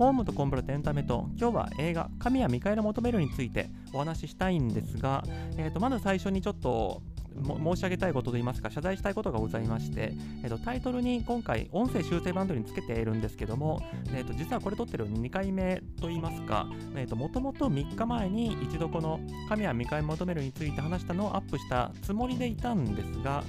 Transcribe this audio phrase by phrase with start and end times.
[0.00, 5.22] ホームとコンプラとエンタメと今日は映画「神谷ミカエル求める」についてお話ししたいんですが、
[5.58, 7.02] えー、とまず最初にちょっと
[7.44, 13.82] 申し上げたいことといいますか謝罪したいことがございまして、えー、とタイトルに今回音声修正バンドにつけているんですけども、
[14.14, 16.66] えー、と実はこれ撮ってる2回目といいますか
[17.10, 19.20] もともと3日前に一度この
[19.50, 23.44] 神谷見返り求めるについて話したのをアップしたつもりでいたんですが、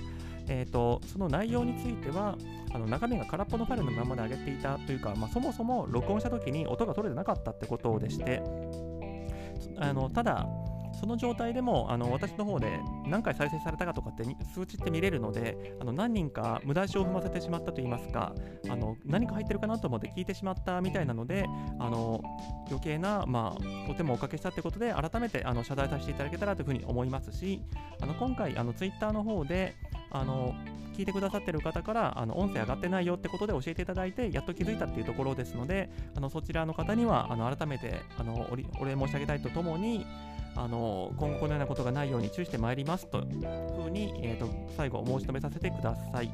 [0.50, 2.36] えーと、その内容については
[2.74, 8.42] あの中身が空っぽのファイルのままで上げていたというか、まあ、そもそも録音した時に音が取れてなかったってことでして
[9.78, 10.48] あのただ
[11.00, 14.24] その状態でもあの私の方で何回再生されたかとかって
[14.54, 18.34] 数値って見れるのであの何人か無駄足を踏ませてしまったといいますか
[18.70, 21.46] あの何か入ってるかなと思って聞いてしまったみたいなので
[21.80, 22.22] あの
[22.68, 27.62] 余計な、まあ、とてもおかけしたってことで改めてあの謝罪させていただけたらというふうに思いますし
[28.02, 29.76] あの今回あのツイッターの方で
[30.12, 30.54] あの
[30.96, 40.06] 聞いてくださってる方からあの音声上がってないよってことで教えていただいてやっと気づいたっていうところですのであのそちらの方にはあの改めてあのお礼申し上げたいとともに
[40.56, 43.26] あの今後このようなことがないように注意してまいりますという
[43.82, 46.30] ふうに、えーと、最後申し止めさせてください。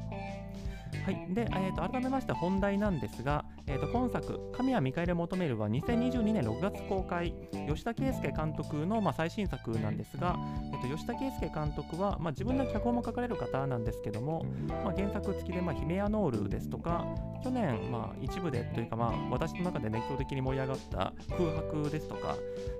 [1.06, 7.34] はい、で、えーと、改めまして本題なんですが、えーと、今作「神谷ミカエル求める」は2022年6月公開。
[7.68, 10.38] 吉田圭佑監督の、まあ、最新作なんですが、
[10.72, 17.06] えー、と吉田圭佑監督は、まあ、自分の脚本も書かれる方なんですけども、まあ、原作付きで、ヒメアノールですとか
[17.44, 22.36] 去年、まあ、一部でというか、まあ、私の中で熱狂的に盛り上がった空白ですとか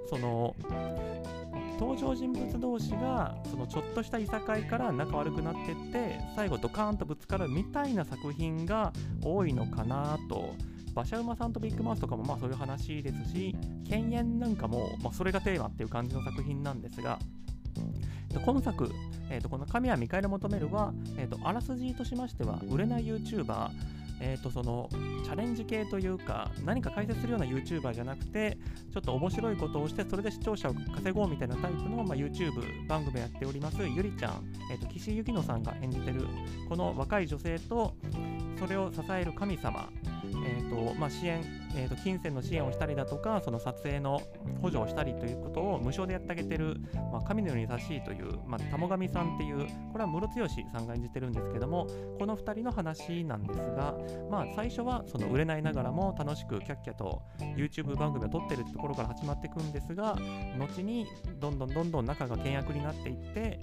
[0.10, 0.56] その
[1.80, 8.92] 登場人物同士がそのちょっとしたいさかいから仲悪くなってって最後ドカーンとぶつかるみたいな作品が
[9.24, 10.56] 多いのかなと
[10.92, 17.20] 馬車馬さんとビッグマウスとかもまあそういう話ですし犬猿なんかも、まあ、それがテーマっていう感じの作品なんですが
[18.44, 18.92] 今作、
[19.30, 23.70] えー、とこの神谷ミカエル求めるは、えー、とあらすじとしましては売れない YouTuber
[24.20, 24.90] えー、とその
[25.24, 28.58] チャレンジ系というか何か解説するような YouTuber じゃなくて
[28.94, 36.26] ちょっと面白いことをしてそれで視聴者を稼ごうみたいなタイプの、まあ、YouTube 番組をやっておりますゆりちゃん、えー、と岸由紀乃さんが演じてる
[36.68, 37.96] この若い女性と
[38.60, 39.90] それを支える神様
[40.46, 41.44] えーとまあ、支援、
[41.76, 44.22] えーと、金銭の支援をしたりだとか、その撮影の
[44.62, 46.78] 補助をしたりということを無償でやってあげてる、
[47.12, 51.88] まあ、神のように優しいという、まあ、玉神さんっていう、これは室強さんが演じてるんですけども、
[52.20, 53.96] この2人の話なんですが、
[54.30, 57.22] まあ、最初はその売れないながらも楽しくキャッキャと
[57.56, 60.18] YouTube 番組を撮ってるところから始まっていくんですが、
[60.58, 61.06] 後に
[61.40, 63.60] どんどんどんどん仲が険悪になっていって、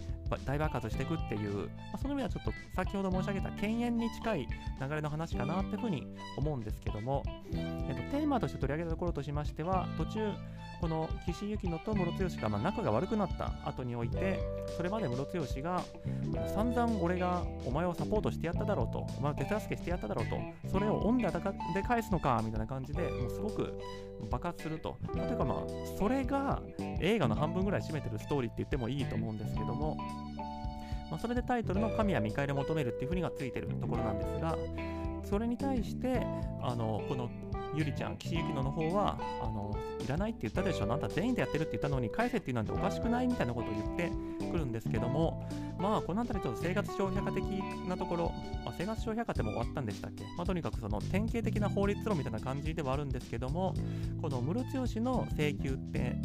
[0.46, 4.48] 大爆発していくっていう、まあ、その意味ではちょっと先ほど申し上げた犬猿に近い
[4.80, 6.06] 流れの話かなっていうふうに
[6.36, 7.22] 思思うんですけども、
[7.52, 10.32] えっと、テーマとして取り上げたところとしましては途中
[10.80, 14.38] この岸由紀乃とムロが、まあ、仲が悪くなった後において
[14.76, 15.82] それまでムロツヨシが
[16.54, 20.36] 散々俺がお前をサポートしてやっただろうとお前を手助けしてやっただろうと
[20.70, 23.80] それを恩でで返すのかみたいな感じでもうすごく
[24.30, 24.96] 爆発すると。
[25.12, 25.58] というかまあ
[25.98, 26.60] それが
[27.00, 29.96] 映画の半分ぐらい占めてるストーリーって言ってもいいと思うんですけども
[31.10, 34.56] まあ、それでタイトルの神は見返りを求めるっていうふうにがついてるところなんですが、
[35.24, 36.24] それに対して
[36.62, 37.28] あのこの
[37.76, 44.10] ゆりちゃん岸由紀乃の方はあのいらないって言ったでしょあなた全員でやってるって言ったのに返せっていうなんておかしくないみたいなことを言って
[44.50, 45.48] くるんですけども
[45.78, 47.42] まあこの辺りちょっと生活小百科的
[47.88, 48.32] なところ、
[48.64, 53.74] まあ、生活小百科っても終わったんでしたっけ、まあ、とにかくその典型的な法律論みたいな感じではあるんですけども
[54.20, 56.16] このムロツヨシの請求って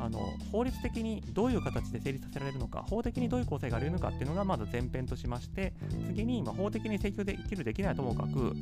[0.00, 0.20] あの
[0.52, 5.72] 法律的にどういう形で成立させられるのか法的にどういう構成があるのかっていうのがまず前編としまして
[6.06, 8.54] 次に、まあ法的に請求できるできないともかく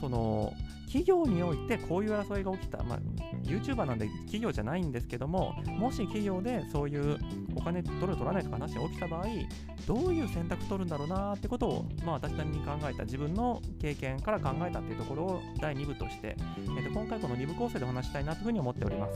[0.00, 0.52] その
[0.86, 2.98] 企業においてこういう争いが起きた、まあ、
[3.44, 7.18] YouTuber なんで企業じゃないんですけどももし企業でそういう
[7.54, 9.26] お金取る取らないとか話が起きた場合
[9.86, 19.12] どういう選択取るんだろうなってことを、まあ、私なりに考えた自分の経験から考えたっていうところを第2部として、えー、と今回この2部構成でお話したいなというふうに思っております。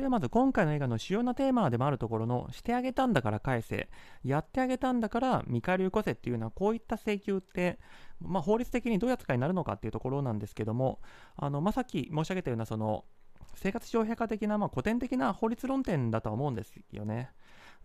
[0.00, 3.88] でまず今回の映画の主要なテーマでもあるところのしてあげたんだから返せ
[4.24, 7.78] やってあげたんだから見返りよこせっていうのはこういった請求って、
[8.20, 11.00] まあ、法律的にどういう扱いになるのかっていうところなんですけども
[11.36, 13.04] あの、まあ、さっき申し上げたようなその
[13.54, 17.30] 生活消費化的な、まあ、古典的な法律論点だと思うんですよね。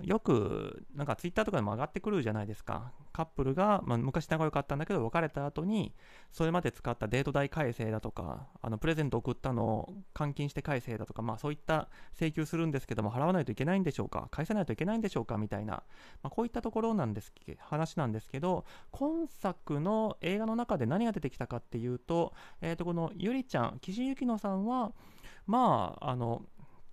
[0.02, 2.92] よくなんかツイッターとかでも上がってくるじゃないですか。
[3.14, 5.94] カップルが、まあ、昔仲良かったんだけど別れた後に
[6.34, 11.88] それまで使ったデート代改正だとかあのプレゼント送ったのを換金して改正だとか、まあ、そういった
[12.20, 15.76] 請求するんですけども払わないといけないんでしょうか返さないといけないんでしょうかみたいな、
[16.24, 24.92] まあ、こういったところなんです話なんですけど今作の映画の中で何が出てきたかっていうと,、えー、とこのゆりちゃん岸由紀乃さんは
[25.48, 26.44] まああの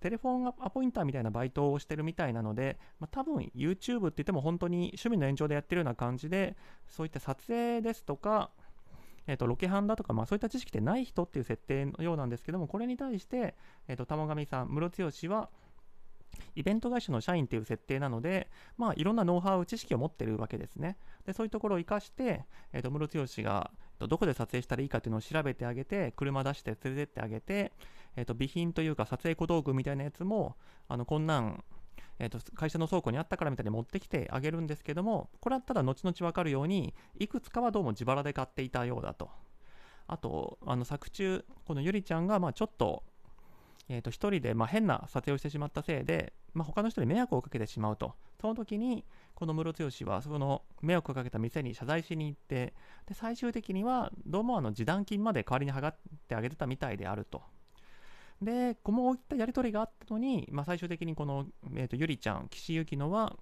[0.03, 6.57] テレフォンアポインターみたいなバイトをしてるみたいなので、まあ、多分 YouTube って言っても本当に趣味の延長でやってるような感じで、
[6.89, 8.51] そういった撮影ですとか、
[9.27, 13.55] えー、とロケハンだとか、まあ、そういった知識ってない人っていう設定のようなんですけども、これに対して、
[13.87, 15.49] えー、と玉上さん、室剛は、
[16.55, 20.97] イベント会社の社員っていう設定なので、まあ、いろんなノウハウ、知識を持ってるわけですね。
[21.25, 23.71] でそういうところを生かして、えー、と室剛が
[24.07, 27.71] どこで撮影したらいいかっていうのを調べてあげて、車出して連れてってあげて、
[28.15, 30.55] えー、と備品というか撮影小道具みたいなやつも、
[30.87, 31.63] あのこんなん
[32.19, 39.29] えーと、会社の倉庫にあったからみたいに持ってきてあげるんですけども、これはただ後々分かるように、いくつかはどうも自腹で買っていたようだと。
[40.07, 43.03] あと、あの作中、このゆりちゃんがまあちょっと、
[43.89, 48.13] えー、と1人でまあ変な撮影をしてしまったせいで、まあ、他の人に迷惑をかけてしまうと。
[48.39, 49.03] その時に、
[49.33, 52.73] この室剛はその迷惑かけた店に謝罪しに行って、
[53.07, 55.95] で最終的にはどうもあの示談金まで代わりに払っ
[56.27, 57.41] てあげてたみたいであると。
[58.41, 61.45] で、こういったやり取りがあったのに、まあ、最終的にこの、
[61.75, 63.37] えーと、ゆりちゃん、岸由紀乃は、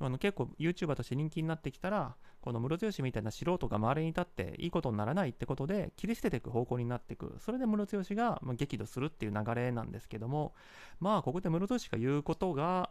[0.00, 7.34] あの結構 YouTuber として人気になってきたら、この室剛みたいな素人が周りに立っていいことにならないってことで切り捨てていく方向になっていく。
[7.40, 10.54] それで室剛が激怒するっていう流れなんですけども、
[11.00, 12.90] まあここで室剛が言うことが、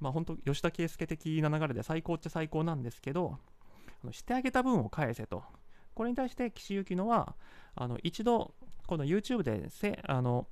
[0.00, 3.38] まあ本当吉田圭佑的な流れで最高っちゃ最高なんですけど、
[4.12, 5.42] してあげた分を返せと。
[5.94, 7.34] これに対して岸由紀乃は、
[7.74, 8.54] あの一度
[8.86, 10.46] この YouTube でせあの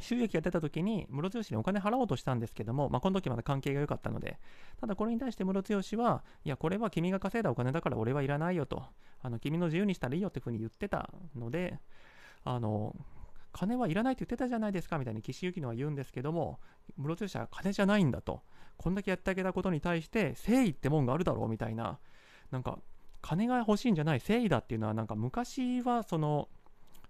[0.00, 4.38] 収益が出た時に室剛にお金払おうとしたんですけども、まあ、この時まだ関係が良かったので、
[4.80, 5.62] ただこれに対して室
[5.96, 8.84] 剛は、いや、これは君が稼いだお金だから俺はいらないよと、
[9.22, 11.78] あの君の自由にしたらいいよっていうふうに言ってたので、
[12.44, 12.94] あの
[13.52, 16.58] 金はいらないって言ってたじゃないですかみたいに岸由紀乃は言うんですけども、
[16.96, 18.42] 室剛は金じゃないんだと、
[18.76, 21.98] こんだけやってあげたことに対して誠意ってもんがあるだろうみたいな、
[22.50, 22.78] なんか
[23.20, 26.48] 金が欲しいんじゃない誠意だっていうのは、なんか昔はその、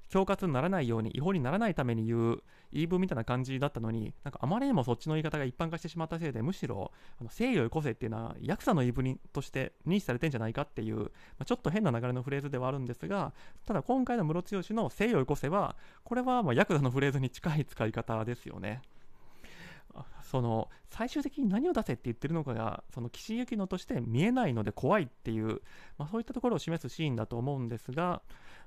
[0.09, 2.43] 恐喝にならないように違法にならないために言う
[2.73, 11.05] 言い分みたいな感じだったのになんかあまりにもそっちの言い方が一般化してしまったせいでむしろあの誠意をよこせっていうのはヤクザの言い分として認知されてんじゃないかっていう、ま
[11.41, 13.33] あ、ちょっと変な流れのフレーズではあるんですが
[13.67, 18.83] ただ今回のムロツヨシの誠意をよこせはこれはまヤクザのフレーズに近い使い方ですよね。
[20.23, 25.63] その最終的に何を出せって言ってるのかがその岸井ゆきのとして見えないので怖いっていう、
[25.97, 28.21] まあ、そういったところを示すシーンだと思うんですが、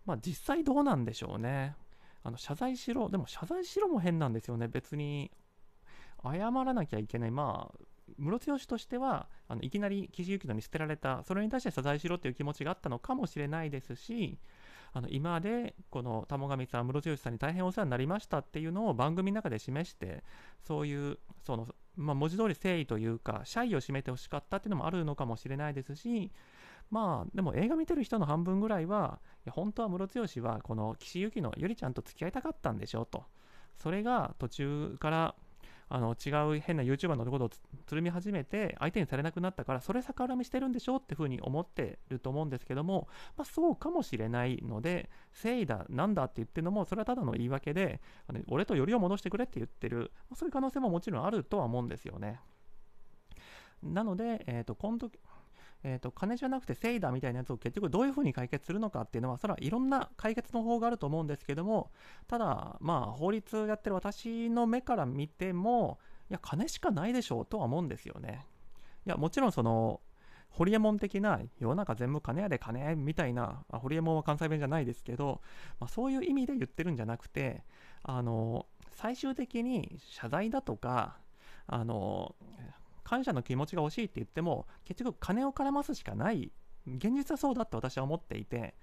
[0.06, 1.76] まあ、実際どうなんでしょうね。
[2.24, 5.32] あの謝罪しろ、でも謝罪しろも変なんですよね、別に
[6.24, 7.80] 謝らなきゃいけない、まあ、
[8.18, 14.40] ムロツヨシとしてはあのいきなり岸由紀乃に捨てられた、それに対して謝罪しろという気持ちがあったのかもしれないですし、
[14.94, 20.24] あの今でこの玉上さん、ムロツヨシさんに大変お世話になりましたっていうのを番組の中で示して、
[20.62, 26.32] そういうその、まあ、文字通り誠意というか、謝意を示めてほしかったっていうのもあるのかもしれないですし、
[26.92, 33.24] まあでも映画見てる人の半分ぐらいはいや本当はムロツヨシはこの岸由紀のゆりちゃんと付き合いたかったんでしょうと。
[33.78, 35.36] それが途中から
[35.94, 37.50] あの違う変な YouTuber のことを
[37.86, 52.40] つるみ始めて相手にされなくなったからそれ逆恨みしてるんでしょうってふうに思ってると思うんですけども、まあ、そうかもしれないので誠意だなんだって言ってるのもそれはただの言い訳であの俺とよりを戻してくれって言ってるまあそういう可能性ももちろんあるとは思うんですよね。
[53.84, 55.10] なので、えーと、今度
[55.84, 61.92] えーと、金じゃなくてセイダーみたいなやつを結局どういうふうに解決するのかっていうのはそれはいろんな解決の方があると思うんですけども
[62.28, 66.00] ただまあ法律やってる私の目から見ても
[66.30, 68.46] いや金しかないでしょうとは思うんですよね。
[69.06, 70.02] いやもちろんその
[70.52, 75.42] ホリエモン的な世の中全部金やで金みたいなホリエモンは関西弁じゃないですけど、
[75.80, 77.64] まあ、そういう意味で言ってるんじゃなくて
[78.04, 81.18] あの最終的に謝罪だとか
[81.68, 82.36] あの
[83.12, 86.50] 感謝の気持ちが欲しいって言っても結局金を絡ますしかない。
[86.88, 88.74] 現実はそうだって私は思っていて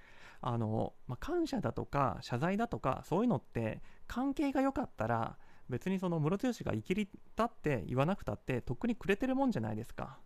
[0.43, 5.39] あの、まあ、感謝だとか謝罪だとかそういうのって関係が良かったら
[5.71, 10.19] 別にその室剛が生きりたって言わなくたってとっくにくれてるもんじゃないですか。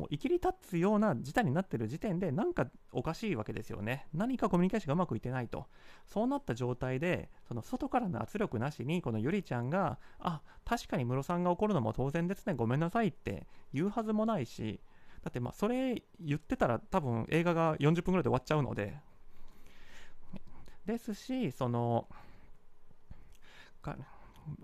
[0.00, 4.06] もう生きり立つような事態になってる時点でなんかおかしいわけですよね。
[4.14, 5.66] 何かコミュニケーションがうまくいってないと。
[6.06, 14.80] そうなった状態で、その外からの圧力なしに、このゆりちゃんが、あ、確かにムロさんが怒るのも当然ですね、ごめんなさいって言うはずもないし、
[15.22, 18.96] だってまあそれ言ってたら多分映画が40分ぐらいで終わっちゃうので、
[20.86, 22.08] ですし、その、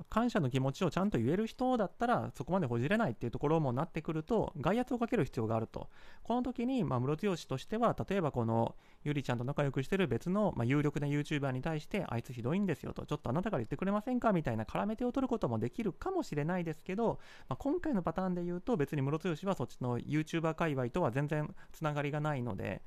[0.09, 5.89] 感謝の気持ちをちゃんと言える人だったらそこまでほじれないっていうところもなってくると外圧をかける必要があると。
[6.23, 14.33] この時にまあ室剛としては例えばこのゆりちゃんと仲良くしてる別のまあ有力な YouTuber に対してあいつひどいんですよとちょっとあなたから言ってくれませんか？
[14.33, 17.19] みたいな絡め手を取ることもできるかもしれないですけど、
[17.49, 22.83] まあ、今回のパターンで言うと別に室剛はそっちの YouTuber 界隈とは全然つながりがないので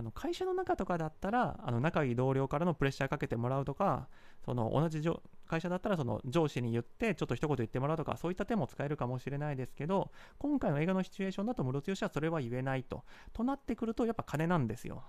[0.00, 4.08] あの会社の中とかだったらあの仲いい同僚からのプレッシャーかけてもらうとか
[4.46, 5.06] その同じ
[5.46, 13.04] 会社だったらその上司に言ってちょっと一言言ってもらうとかそういった手も使えるかもしれないですけど今回の映画のシチュエーションだとムロツヨシはそれは言えないと。
[13.34, 15.04] となってくるとやっぱ金なんですよ。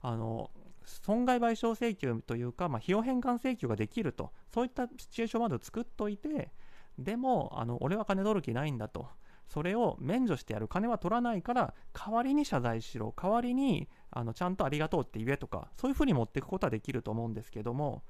[0.00, 0.50] あの
[0.84, 6.50] 損害賠償請求というか、まあ、費用返還請求ができると、そういったシチュエーションまで作っといて、
[6.98, 9.06] でも、あの俺は金取る気ないんだと。
[9.48, 18.02] それを免除してやる金は取らないから代わりに謝罪しろ代わりにあのちゃんとありがとうって言えとかそういうふうに持っていくことはできると思うんですけども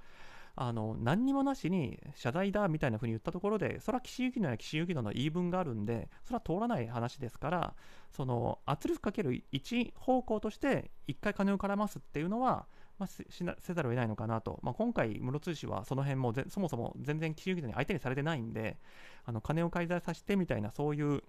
[0.55, 7.75] あの何にもなしに謝罪だみたいなふうに言ったところでそれは岸由紀乃や岸由紀乃の言い分があるんでそれは通らない話ですから
[8.11, 12.67] その圧力かける1方向として1回金を絡ますっていうのは
[12.99, 18.79] まあ、せざるを得ないのかなと、まあ、今回、室津市はその辺もそもそも全然岸由紀に相手にされてないんで、
[19.25, 21.23] あの金を介在させてみたいな、そういう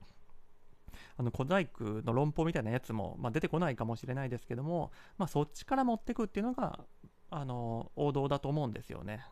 [1.17, 6.79] あの小細工の論法みたいなやつも、まあ、出てこないかもしれないですけども、まあ、そっちから持っていくっていうのが
[7.29, 9.25] あの王道だと思うんですよね。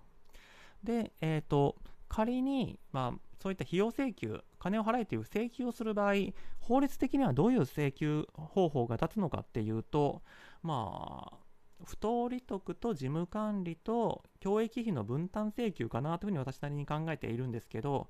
[0.83, 1.75] で、えーと、
[2.09, 6.13] 仮に、まあ、そういった費用請求、金を払えという請求をする場合、
[6.59, 10.21] 法律的にはどういう請求方法が立つのかっていうと、
[10.63, 11.37] まあ、
[11.85, 18.07] 不当利得と事務管理と教育費の分担請求かなというふうに私なりに考えているんですけど、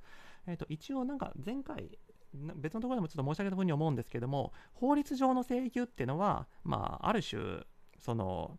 [0.47, 1.97] えー、と一応なんか前回
[2.33, 7.63] 別のところでもちょっと申し上げたふうに思うんですけども法律上の請求っていうのは、まあ、ある種
[7.99, 8.57] その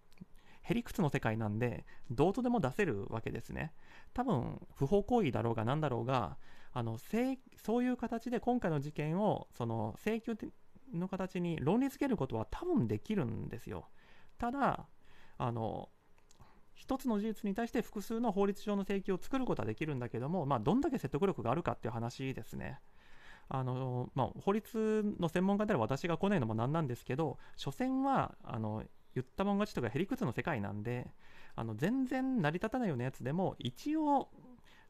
[0.62, 3.72] へりくつの世界なんでどうとでも出せるわけですね。
[4.14, 6.36] 多分不法行為だろうが何だろうが
[6.72, 6.98] あの
[7.56, 10.36] そういう形で今回の事件をその請求
[10.94, 13.88] の形に論理づけることは多分できるんですよ。
[14.38, 14.86] ただ
[15.42, 15.88] あの
[16.74, 22.78] 一つの事実に対して複数の法律上の請求を作ることはできるんだけども、まあ、どんだけ説得力があるかっていう話ですね。
[23.48, 28.84] あのまあ、法律の専門家である私が来ないのもなんなんですけど、所詮はあの
[29.14, 31.08] 言ったもん勝ちとかへりくつの世界なんで、
[31.56, 34.30] あの全然成り立たないようなやつでも、一応、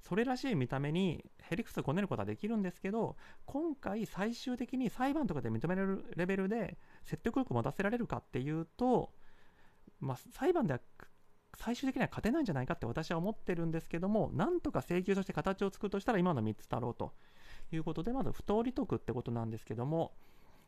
[0.02, 3.16] それらしい見た目にへりくつこねることはできるんですけど、
[3.46, 9.12] 今回最終的に裁判とかで認められるレベルで説得力を持たせられるかっていうと、
[10.02, 10.80] まあ、裁判では
[11.56, 17.12] 最終的には勝てないんじゃないかって私は思ってるんですけども、なんとか請求として形を作るとしたら今の3つだろうと。
[17.76, 20.12] いうことで、まず不当利得ってことなんですけども、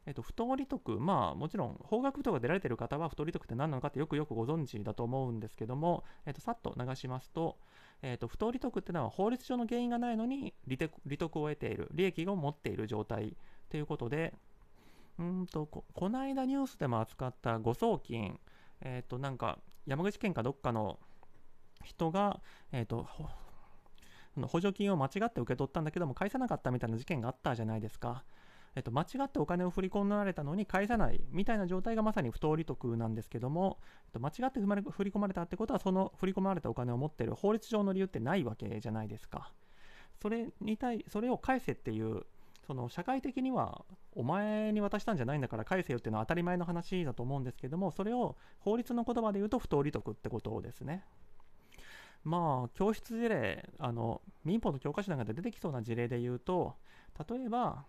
[0.06, 7.58] えっと、不当利得、まあもちろん法学部とか出られてる方は不当利得って何なのかってよくよくご存知だと思うんですけども、えっと、さっと流しますと、
[8.02, 13.36] えっと、不当利得ってのは法律上の原因がないのに利得利得を得ている、利益を持っている状態
[13.70, 14.34] ということで、
[15.18, 18.38] うんとここの間ニュースでも扱った誤送金、
[18.84, 20.98] えっ、ー、と、なんか、山口県かどっかの
[21.82, 22.40] 人が、
[22.72, 23.08] えっ、ー、と、
[24.42, 28.24] 補助金を間違って受け取ったんだけども返さなかったみたいな事件があったじゃないですか。
[28.74, 39.52] えっと、間違ってお金を振り込まれたのに返さないみたいな状態がまさに不当利得なんですけども、えっと、間違って振り込まれたってことはその振り込まれたお金を持っている法律上の理由ってないわけじゃないですか。
[40.20, 42.24] それに対それを返せっていう
[42.66, 51.04] その社会的にはお前に渡したんじゃないんだから返せよっていうのは当たり前の話だと思うんですけどもそれを法律の言葉で言うと不当利得ってことですね。
[52.24, 56.76] まあ教室事例あの民法の教科書なんかで出てきそうな事例で言うと
[57.28, 57.84] 例えば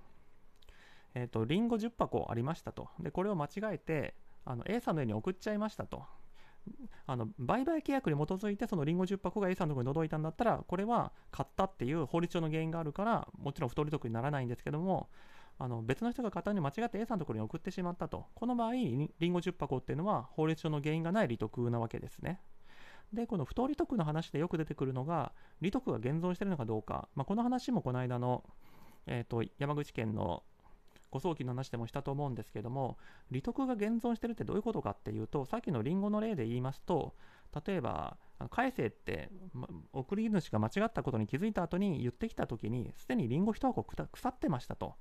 [1.13, 2.89] えっ、ー、とリンゴ10箱ありましたと。
[2.99, 4.13] でこれを間違えて
[4.43, 6.03] あの A さんの家に送っちゃいましたと。
[7.07, 15.09] あの売買契約に基づいてそのリンゴ10箱が A さんのところに届いたんだったらこれは買ったっていう法律上の原因があるからもちろん不当利得にならないんですけども
[15.57, 18.25] あの別の人が買ったのに間違って A さんのところに送ってしまったと。
[18.35, 22.41] この場合リンゴ10箱っていうのは法律上の原因がない利得なわけですね。
[23.13, 25.31] でこの不当利得の話でよく出てくるのが
[25.61, 28.43] 利得が現存してるのかどうか、まあ、この話もこの間の、
[29.05, 30.43] えーと山口県の
[31.15, 32.97] 誤送金の話でもしたと思うんですけども
[33.31, 37.13] 利得が現存してるってどういうことかっていうとさっきのリンゴの例で言いますと
[37.65, 38.17] 例えば
[38.49, 39.29] 返せって
[39.93, 44.95] 送り主が間違ったことに気づいた後に言ってきた時にすでにリンゴ1箱腐ってましたと。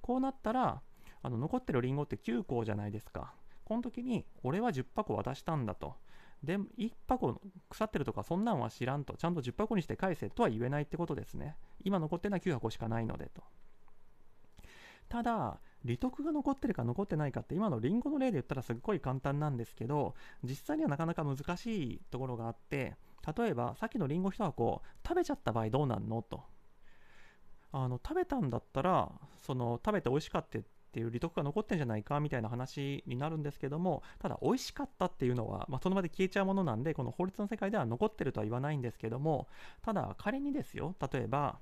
[0.00, 0.80] こうなったら
[1.22, 3.34] あの残ってるリンゴって9個じゃないですか。
[3.64, 5.96] この時に俺は10箱渡したんだと。
[6.42, 9.18] で1箱腐ってるとかそんなんは知らんと。
[9.18, 11.56] ちゃんと10箱にして返せとは言えないってことですね。
[11.84, 13.42] 今残ってるのは9箱しかないのでと。
[15.08, 22.96] ただ、利得が残ってるか残ってないかって今のリンゴの例で言ったらすっごい簡単なんですけど実際にはなかなか難しいところがあって
[23.36, 26.42] 例えばさっきのリンゴ1箱食べちゃった場合どうなんのと。
[27.70, 39.48] あの食べたんだったらその食べて美味しかったっていう利得が残ってんじゃないかみたいな話になるんですけどもただ美味しかったっていうのは、まあ、その場で消えちゃうものなんでこの法律の世界では残ってるとは言わないんですけども
[39.82, 41.58] ただ仮にですよ例えば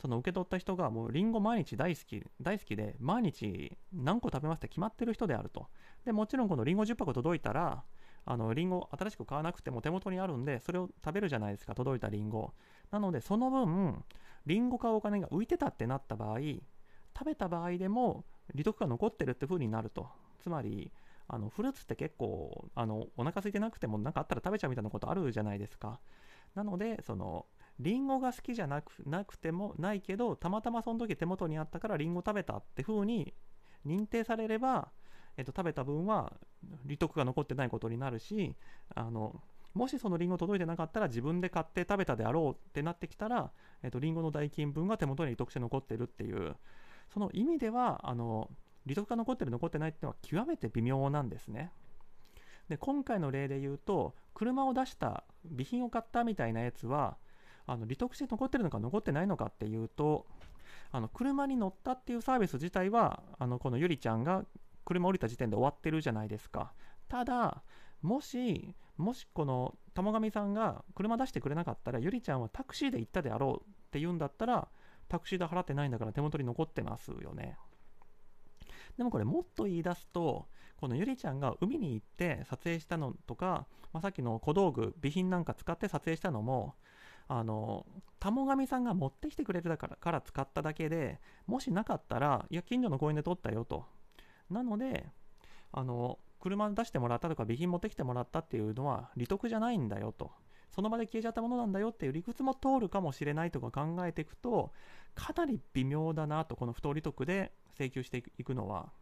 [0.00, 5.66] その受け取った人がもうリンゴ毎日大好き大好きで毎日何個食べますって決まってる人であると。
[6.04, 7.82] でもちろんこのリンゴ10箱届いたら
[8.24, 12.52] あのリンゴ新しく買わなくても手元にあるんでそれを食べるじゃないですか届いたリンゴ。
[12.90, 14.04] なのでその分
[14.46, 16.38] リンゴ買うお金が浮いてたってなった場合
[17.16, 18.24] 食べた場合でも
[18.54, 20.08] 利得が残ってるって風になると。
[20.38, 20.92] つまり
[21.26, 26.00] あのフルーツって結構あのお腹空いてなくても何かあったら食べちゃうみたいなことあるじゃないですか。
[26.54, 27.46] なのでその
[27.80, 33.34] リンゴが好きじゃなくなくてもないけどたまたまその時手元にあったからリンゴ食べたって風に
[33.86, 34.88] 認定されれば、
[35.36, 36.32] えっと、食べた分は
[36.84, 38.54] 利得が残ってないことになるし
[38.94, 39.40] あの
[39.74, 46.56] もしそのリンゴ届いてなかったら自分で買って食べたであろうってなってきたら、えっと、リンゴの代金分が手元に利得して残ってるっていう
[47.12, 48.50] その意味ではあの
[48.86, 51.70] 利得が残ってる残ってないっていうのは極めて微妙なんですね。
[52.68, 57.16] で今回の例で言うと車を出した備品を買ったみたいなやつは
[57.68, 60.26] あの利得して残ってるのか残ってないのかっていうと
[60.90, 64.44] あの車に乗ったっていうサービス自体はあのこのゆりちゃんが
[64.84, 66.72] 車降りた時点で終わってるじゃないですか。
[67.08, 67.62] ただ
[68.00, 74.68] もしもしこの玉上さんが車出してくれなかったらゆりちゃんはタクシーで行ったであろうって言うんだったら
[75.08, 77.56] タクシー代払ってないんだから手元に残ってますよね。
[78.96, 86.74] でもこれもっと言い出すとこのゆりちゃんが海に行って撮影したのとか、まあ、さっきの小道具備品なんか使って撮影したのも
[87.28, 87.86] あの、
[88.18, 93.84] たもがみさんが持ってきてくれるからから使っただけで、もしなかったら、いや、近所の公園で撮ったよと。
[94.50, 95.06] なので、
[95.72, 100.30] あの、車出してもらったとか備品持ってきてもらったっていうのは利得じゃないんだよと。
[100.70, 104.72] その場で消えちゃったものなんだよっていう理屈も通るかもしれないとか考えていくと、
[105.14, 108.92] かなり微妙だなと、この不当利得で請求していくのは。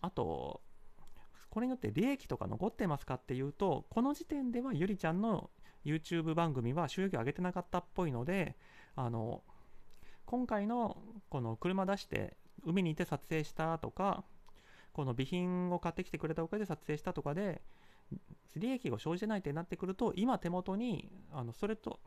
[0.00, 0.62] あと、
[1.50, 5.50] これによって利益とか残ってますかっていうと、この時点ではゆりちゃんの
[5.84, 8.56] YouTube 番組は収益を上げてなかったっぽいので、
[8.96, 9.42] あの、
[10.26, 10.96] 今回の
[11.28, 14.24] この車出して海にいて撮影したとか、
[14.92, 17.62] この備品を買ってきてくれたおかげで撮影したとかで、
[18.56, 22.00] 利益が生じてないってなってくると、今手元に、あのそれと、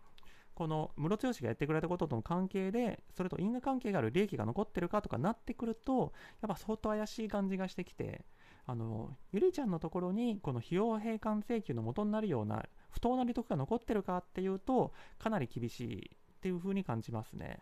[0.53, 8.25] この室剛がやってくれたこととの関係で、それと因果関係がある利益が残ってるかとかなってくると、やっぱ相当怪しい感じがしてきて、
[8.65, 17.59] あの、ゆりちゃんのところに、この費用閉館請求の元になるような不当な利得が残ってるかっていうと、かなり厳しいっていう風に感じますね。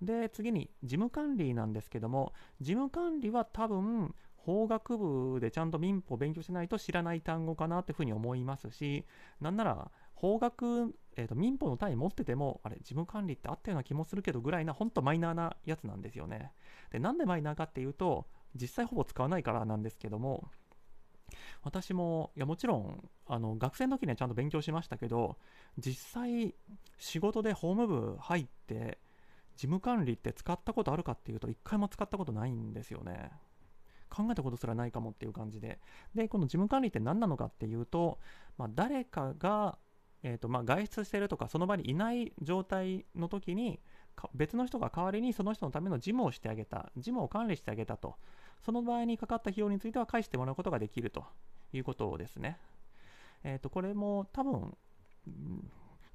[0.00, 9.04] で、次に事務管理なんですけども、事務管理は多分、法学部でちゃんと民法を勉強しないと知らない単語かなっていうふうに思いますし、
[9.40, 16.52] なんなら法学、えーと、民法の単位持ってても、あれ、事務管理ってあったような気もするけどぐらいな、ほんとマイナーなやつなんですよね。
[16.90, 20.48] で、なんでマイナーかっていうと、実際ほぼ使わないからなんですけども、
[21.62, 25.38] 私も、いやもちろん、あの、学生の時にはちゃんと勉強しましたけど、
[25.78, 26.54] 実際、
[26.98, 28.98] 仕事で法務部入って、
[29.56, 33.30] 事務管理って使ったことあるかっていうと、一回も使ったことないんですよね。
[34.10, 35.80] 考えたことすらないかもっていう感じで。
[36.14, 38.18] で、この事務管理って何なのかっていうと、
[38.58, 39.78] まあ、誰かが、
[40.22, 43.80] えーとまあ、外出してるとか、その場にいない状態の時に、
[44.34, 48.16] 別の人が代わりにその人のための事務をしてあげた、事務を管理してあげたと。
[48.64, 51.24] その場合にかかった費用については返してもらうことができると
[51.72, 52.58] いうことですね。
[53.42, 54.76] えっ、ー、と、これも多分、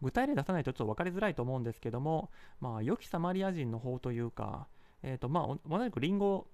[0.01, 4.67] 具体例出さないとちょっと分かりづらいと思うんですけども、まあ、良きサマリア人の方というか、
[5.03, 6.47] えっ、ー、と、まあ、同じくリンゴ、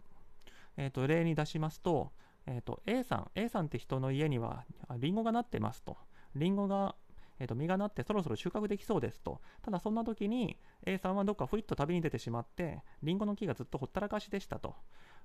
[0.77, 2.11] えっ、ー、と、例に出しますと、
[2.45, 4.65] えっ、と、A さん、A さんって人の家には
[4.97, 5.97] リンゴがなってますと。
[6.35, 6.95] リンゴが
[7.39, 9.41] えー、と実がなってそろそろ収穫できそうですと。
[9.61, 14.75] ただそんな時に A さんはどっかふいっと旅に出てしまって、リンゴの木がずっとほったらかしでしたと。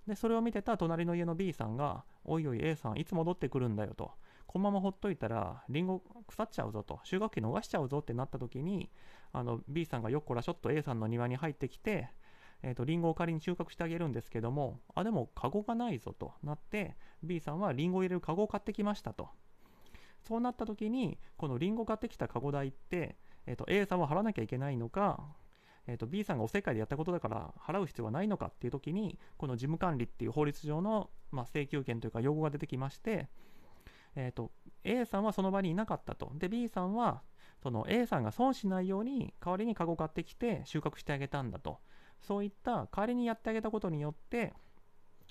[0.06, 4.12] で、それを見てた隣の家の B さんが、おいおい A さんいつ戻ってくるんだよと。
[4.46, 7.00] このままほっといたら、リンゴ腐っちゃうぞと。
[7.04, 8.90] 収穫期逃しちゃうぞってなった時に、
[9.32, 12.10] あの B さんがよっこらしょっと A さんの庭に入ってきて、
[12.62, 19.28] えーと、リンゴを仮に収穫してあげるんですけども、あ、でもカゴがないぞとなって、B さんはリンゴを入れるカゴを買ってきましたと。
[20.26, 25.22] そうなった時に、このリンゴ買ってきたカゴ代って、えーと、A さんは払わなきゃいけないのか、
[25.87, 33.29] えーと、B さんがおせっかいでやったことだから払う必要はないのかっていう時に、この事務管理っていう法律上の、まあ、請求権というか用語が出てきまして、
[34.16, 34.51] えーと、
[34.85, 36.33] A さんはその場にいなかったと。
[36.35, 37.23] で、B さんは
[37.62, 41.79] その A さんが損しないように代わりにカゴ買ってきて収穫してあげたんだと。
[42.21, 44.53] そういった代わりにやってあげたことによって、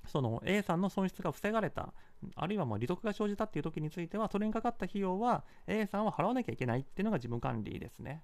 [0.07, 1.93] その A さんの損失が防がれた、
[2.35, 8.23] あるいはもう利得が生じたっていう時については、それにかかった費用は A さんは払わなきゃいけないっていうのが事務管理ですね。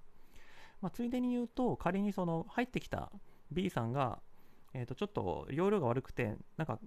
[0.80, 3.10] まあ、ついでに言うと、仮にその入ってきた
[3.50, 4.20] B さんが、
[4.74, 6.78] えー、とちょっと容量が悪くて、なんか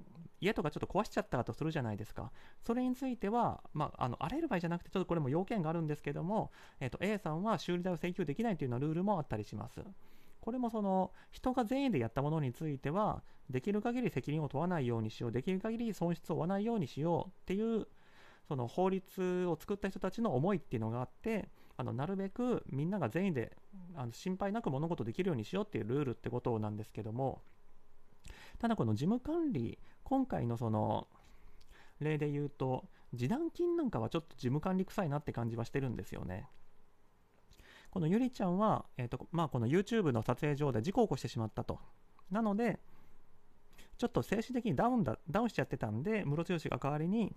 [0.41, 2.31] 家とかちょっと壊しちゃったとするじゃないですか。
[2.61, 9.81] それについては、まあ、あのあらゆる場合じゃなくて、ちょっとこれも要件があるんですけども、えー、と A さんは修理代を請求できないというようなルールもあったりします。
[10.41, 17.87] これもその人が善意でやったものについては、できる限り責任を問わないようにしよう、できる限り損失を負わないようにしようっていう、
[18.47, 23.55] その法律を作った人たちの思いっていうのがあって、あのなるべくみんなが善意で
[23.95, 27.41] あの心配なく物事できるようにしようっていうルールってことなんですけども、
[28.59, 31.07] ただこの事務管理、今回のその、
[32.01, 36.49] 例で言うと示談金なんかはちょっと事務管理臭いなって感じはしてるんですよね。
[37.91, 41.79] このゆりちゃんは、えーとまあ、この YouTube の撮影上で事故を起こしてしまったと。
[42.29, 42.77] なので
[43.97, 47.33] ちょっと精神的にダウンだダウンしちゃってたんでムロツヨシが代わりに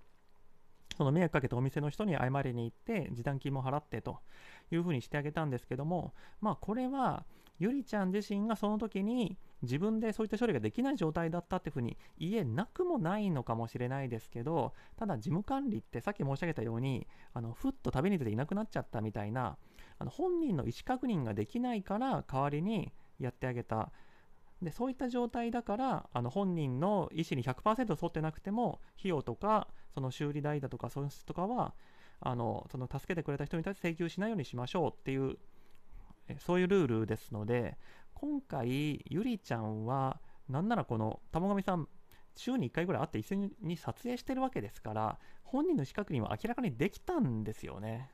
[0.96, 4.18] その迷惑かけたお店の人に謝りに行って示談金も払ってと
[4.70, 7.24] いうふうにしてあげたんですけどもまあこれは
[7.58, 19.56] ゆりちゃん自身がその時に自分でそういった処理ができない状態だったっていうふうに言えなくもないのかもしれないですけどただ事務管理ってさっき申し上げたようにあのふっと旅に出ていなくなっちゃったみたいな
[19.98, 23.92] あの本人の意思確認ができないから代わりにやってあげた。
[24.60, 31.74] でそういった状態だからあの本人の意思に100%沿ってなくても費用とかその修理代だとか損失とかは
[32.20, 35.38] あのその助けてくれた人に対して請求しないようにしましょうっていう
[36.38, 37.76] そういうルールですので
[38.14, 41.88] 今回ゆりちゃんはなんならこの玉上さん
[42.36, 48.10] 週に1回ぐらい会って一緒に撮影してるわけですから本人の資格には明らかにできたんですよね。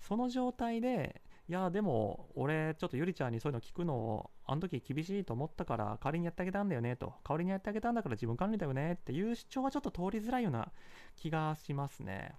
[0.00, 7.06] その状態でいやでも俺ちょっとゆりちゃんにそういうの聞くのをあの時厳しいと思ったから代わりにやってあげたんだよねと。
[7.06, 10.72] 代わりにやってあげたんだから自分管理だよねっていう主張はちょっと通りづらいような
[11.16, 12.34] 気がしますね。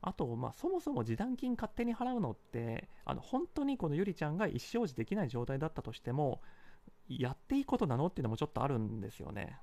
[0.00, 6.40] あと、まあ、そもそも示談金勝手に払うのってあの本当にこのゆりちゃんが一生児できない状態だったとしても
[7.08, 9.58] やっていいことなのっていうのもちょっとあるんですよね。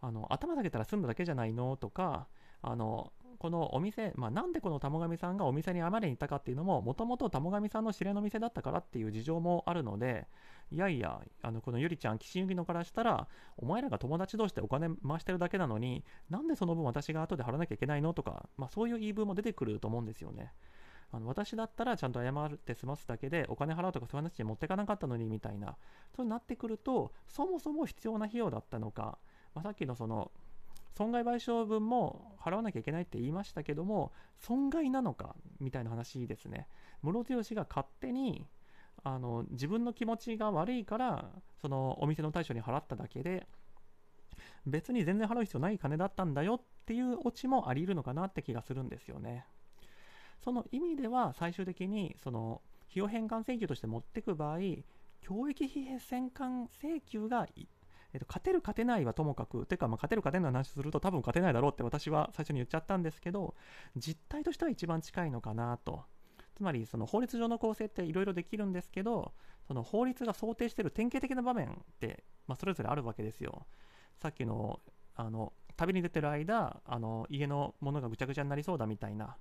[0.00, 2.26] あの頭下げたら済んだだけじゃないのとか
[2.60, 10.28] あのこのお店、まあ、なんでこの玉神さんがお店に謝りに行ったかっていうのも、もともと玉神さんの知り合いの店だったからっていう事情もあるので、
[10.70, 13.26] いやいや、あのこのゆりちゃん、岸由紀のからしたら、
[13.56, 20.52] お前らが友達同士でお金回してるだけなのに、なんでその分私が後で払わなきゃいけないのとか、まあ、そういう言い分も出てくると思うんですよね。
[21.10, 25.76] あの私だったらちゃんと謝って済ますだけでお金払うとかそういう話に持ってかなかったのにみたいな
[26.16, 29.18] そうなってくるとそもそも必要な費用だったのか、
[29.54, 30.30] まあ、さっきのその
[30.96, 36.68] 損害賠償分も払わなきゃいけないって言いましたけども損害なのかみたいな話ですね。
[37.02, 37.24] 室剛
[37.54, 38.46] が勝手に
[39.04, 43.46] あの自分の気持ちが悪いからそのお店の対象に払っただけで
[44.66, 49.46] 別に全然払う必要ない金だったんだよっていうオチもあり得るのかなって気がするんですよね。
[50.44, 54.58] その意味では最終的にその費用返還請求として持ってく場合
[55.20, 57.46] 教育費返還請求が
[58.14, 63.54] えっと、勝てる勝てないはともかく、てかまあ勝てる勝てないの話すると多分勝てないだろうって私は最初に言っちゃったんですけど、
[63.96, 66.04] 実態としては一番近いのかなと。
[66.54, 69.32] つまりその法律上の構成っていろいろできるんですけど、
[69.66, 73.66] その法律が想定している典型的な場面って、まあ、それぞれあるわけですよ。
[74.20, 74.80] さっきの
[75.14, 79.36] あの旅に出てる間あの家のものがぐちゃぐちゃになりそうだみたいな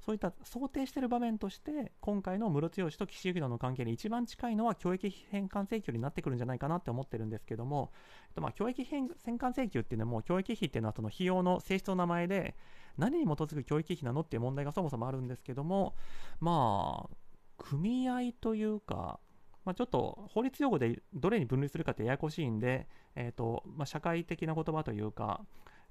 [0.00, 7.92] そういった想定している場面として今回の室剛と岸由紀の関係に一番近いのは教育返還請求になってくるんじゃないかなって思ってるんですけども、
[8.28, 9.08] えっと、まあ教育返
[9.38, 12.56] 還請求っていうのはもう教育費っていうのはその費用の性質の名前で
[12.96, 15.94] 何に基づく教育費なのっていう問題がそもそもあるんですけども
[16.40, 17.16] まあ
[17.56, 19.20] 組合というか
[19.68, 25.42] まあ、ちょっと法律用語でどれに分類するかってややこしいんで、えーとまあ、社会的な言葉というか、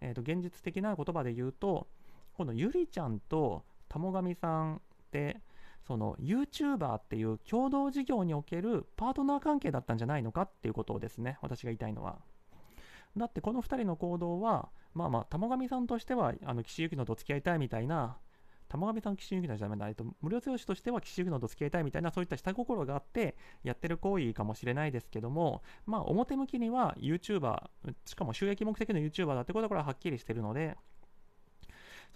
[0.01, 1.87] えー、と現実的な言葉で言うと
[2.33, 4.79] このゆりちゃんと玉上さんっ
[5.11, 5.41] て
[5.85, 11.37] その YouTuber っていう共同事業におけるパートナー関係だったんじゃないのかっていうことをですね。
[11.41, 12.19] 私が言いたいのは。
[13.15, 18.17] だってこの2人の行動はまあまあ玉上さんとしてはあの岸由紀乃と付き合いたいみたいな
[18.67, 27.69] 玉上さん岸由紀乃じゃないと無料強しとしては岸由紀乃と付き合いたいみたいなそういった下心があってやってる行為かもしれないですけどもまあ表向きには YouTuber
[28.05, 30.77] しかも収益目的の YouTuber だってことからはっきりしてるので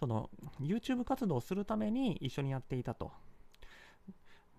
[0.02, 3.12] その YouTube 活動をするために一緒にやっていたと。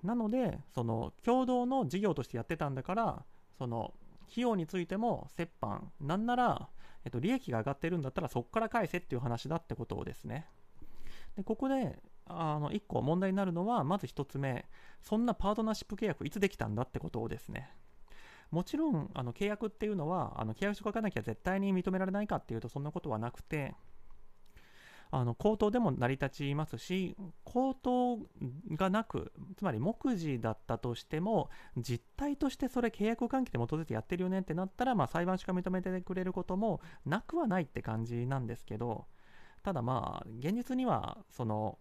[0.05, 3.25] なので、その共同の事業としてやってたんだから、
[3.59, 3.93] その
[4.31, 6.69] 費用についても折半、なんなら、
[7.05, 10.47] えっと、利益が上がってるんだったらそこから返せっていう話だってことをですね。
[11.35, 14.65] でここであの1個問題になるのは、まず1つ目、
[15.01, 17.69] そんなパートナーシップ契約いつできたんだってことをですね。
[18.53, 23.75] もちろんあの契約っていうのはあの契約書書かなきゃ絶対に認められないかっていうとそんなことはなくて
[25.15, 28.19] あの口頭でも成り立ちますし口頭
[28.71, 39.05] がなくつまり目次だったとしても実態としてそれ契約関係で基づいてやってるよねってなったら、まあ、裁判所が認めてくれることもなくはないって感じなんですけど
[39.63, 41.79] ただまあ現実にはその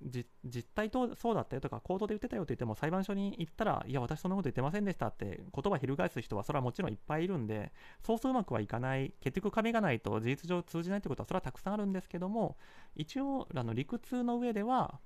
[0.00, 12.56] 実態とそうだったよとか、口頭で言ってたよと言っても、裁判所に行ったら、いや、私そんなこと言ってませんでしたって、言葉翻す人は、それはもちろんいっぱいいるんで、そうそううまくはいかない、結局、紙がないと事実上通じないってことは、それはたくさんあるんですけども、
[12.94, 15.00] 一応、あの理屈の上では、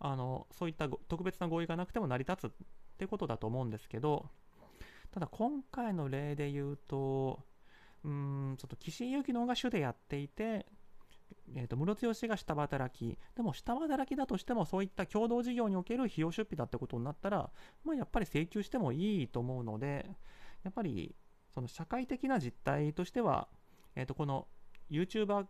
[0.00, 2.56] あのそういった特別な合意がなくても成り立つっ
[2.98, 4.28] てことだと思うんですけど、
[5.12, 7.44] ただ、今回の例で言うと、
[8.04, 10.66] うん、ちょっと岸井ゆきのが主でやっていて、
[11.56, 17.50] えーと、室強が下働き、でも下働きだとしても、そういった共同事業における費用出費だってことになったら、
[17.84, 20.06] まあ、やっぱり請求してもいいと思うので、
[20.64, 21.14] やっぱり
[21.54, 23.48] その社会的な実態としては、
[23.94, 24.48] えーと、この
[24.90, 25.46] YouTuber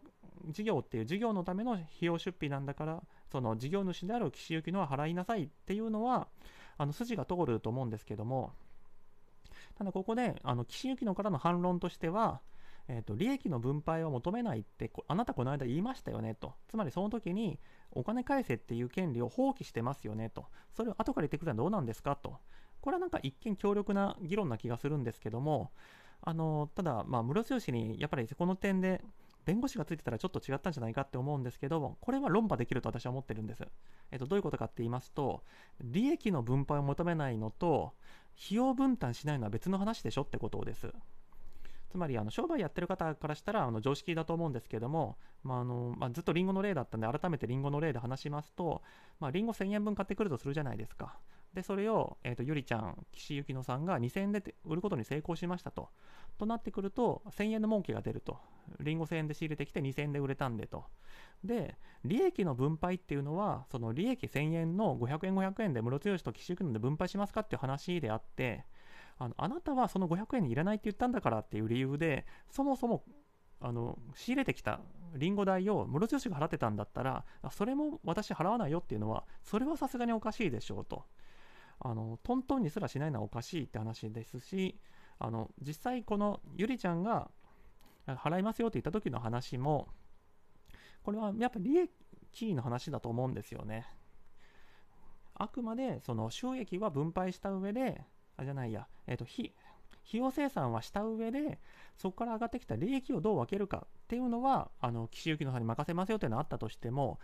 [0.48, 6.28] 事業っていう事業のための費用出費なんだから、その事業主である岸行きのは払いなさいっていうのは、
[6.76, 8.52] あの筋が通ると思うんですけども、
[9.76, 12.40] ただここで、あの岸行きのからの反論としては、
[12.88, 16.54] えーと、利益の分配を求めないってあなたこの間言いましたよねと。
[16.68, 17.58] つまりその時に
[17.92, 20.46] お金返せっていう権利を放棄してますよねと。
[20.74, 22.38] それを後から言ってくれたらどうなんですかと。
[22.84, 25.72] これはなんか一見強力な議論な気がするんですけども
[26.20, 29.00] あのただまあ室強にやっぱりこの点で
[29.46, 33.64] 弁護士がついてたらちょっと違ったんじゃないかって思うんですけどこれは論破できると私は思ってるんです、
[34.10, 35.44] えっと、どういうことかって言いますと
[35.80, 37.94] 利益の分配を求めないのと
[38.36, 40.92] 費用分担しないのは別の話でしょってことです。
[41.94, 48.82] つまりあの商売やってる方からしたらあの常識だと思うんですけども、まああのまあ、ずっとリンゴの例だったんで改めてリンゴの例で話しますと、
[49.20, 51.16] まあ、リンゴ1000円分買ってくるとするじゃないですか。
[51.52, 55.90] でそれを、えーと、ゆりちゃん岸由紀乃さんが2000円で売ることに成功しましたと。
[56.36, 58.38] となってくると1000円の儲けが出ると。
[58.80, 60.82] リンゴ1000円で仕入れてきて2000円で売れたんでと。
[61.44, 68.64] で利益の分配っていうのはその利益1000円の500円500円で室強しと岸由紀乃で分配しますかっていう話であって
[69.18, 73.04] あのあなたはその500円にいらないって言ったんだからっていう理由でそもそも
[73.60, 74.80] あの仕入れてきた
[75.14, 81.04] リンゴ代を室強が払ってたんだったらそれも私払わないよっていうのはそれはさすがにおかしいでしょうと。
[81.80, 84.78] あのトントンにすらしないのはおかしいって話ですし
[85.18, 87.30] あの実際このゆりちゃんが
[88.06, 89.88] 払いますよって言った時の話も
[91.02, 93.86] これはやっぱ利益の話だと思うんですよね。
[95.34, 98.02] あくまでその収益は分配した上で
[98.36, 99.52] あじゃないや、えっ、ー、と、費
[100.12, 101.58] 用生産はした上で、
[101.96, 107.18] そこから上がってきた利益をどう分けるかっていうのは、あの、岸行きのさんに任せますよっていうのはあったとしても、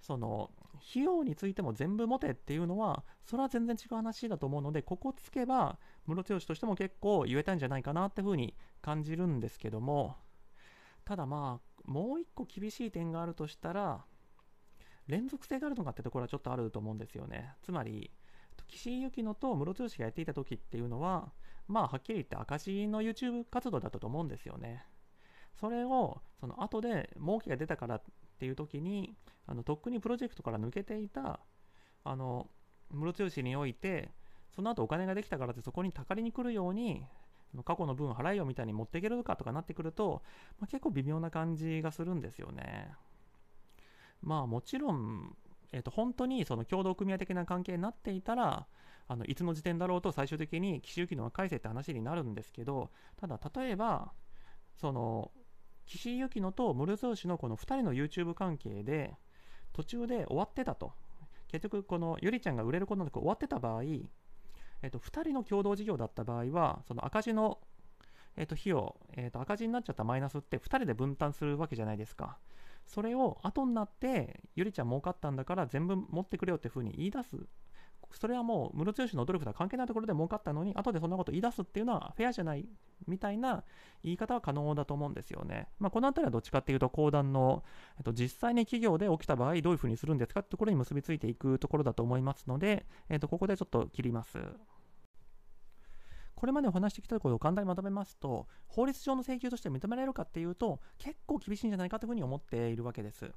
[0.00, 0.50] その、
[0.90, 10.16] 費用についても全部持てっていうのは、それは全然違う話だと思うので、ここつけば、室強としても結構言えたんじゃないかなっていうふうに感じるんですけども、
[11.04, 14.04] ただまあ、もう一個厳しい点があるとしたら、
[15.06, 17.54] 連続性があるのかってところはちょっとあると思うんですよね。
[17.62, 18.10] つまり、
[18.68, 21.32] 岸井ゆきのと室剛がやっていた時っていうのは、
[21.68, 24.84] まあ、はっきり言って赤字の YouTube 活動だったと思うんですよね。
[25.54, 28.02] それを、その後で儲けが出たからっ
[28.38, 31.40] ていう時に、あの、とっくにプロジェクトから抜けていた、
[32.04, 32.50] あの、
[32.90, 34.10] 室剛において、
[34.54, 37.04] その後お金ができたからってそこにたかりに来るように、
[37.64, 40.22] 過去の分払えよみたいに持っていけるかとかなってくると、
[40.58, 42.92] まあ、結構微妙な感じがするんですよね。
[44.22, 45.36] まあもちろん
[45.72, 48.66] えー、と本当にその共同組合的な関係になっていたら
[49.08, 54.12] あのいつの時点だろうと最終的に岸由紀乃が返せって話になるんですけどただ例えば
[54.74, 55.30] その
[55.86, 59.14] 岸由紀乃と室津氏のこの2人の YouTube 関係で
[59.72, 60.92] 途中で終わってたと
[61.48, 67.58] 結局このゆりちゃんが売れることなく終わってた場合、えー、と2人の共同事業だった場合はその赤字の
[68.36, 72.38] えー、と費用、えー、と赤字になっちゃったマイナスって2人で分担するわけじゃないですか。
[72.86, 77.36] それを後になってゆりちゃん儲かったんだから全部持ってくれよってふうに言い出す
[78.12, 82.66] それはもうムロツヨシの努力とは関係ないところで儲かったのに後でそんなこと言い出すっていうのはフェアじゃない
[83.06, 83.64] みたいな
[84.02, 85.68] 言い方は可能だと思うんですよね。
[85.78, 87.62] まあ、この辺りはどっちかっていうと講談の、
[87.98, 94.38] えっと、実際に企業で起きた場合どういうふうにするんですかってところに結びついていくところだと思いますので、えっと、ここでちょっと切ります。
[96.36, 103.32] これまでお話してきたことを簡単にまとめますと、法律上の請求として認められるかっていうと、結構厳しいんじゃないかというふうに思っているわけです。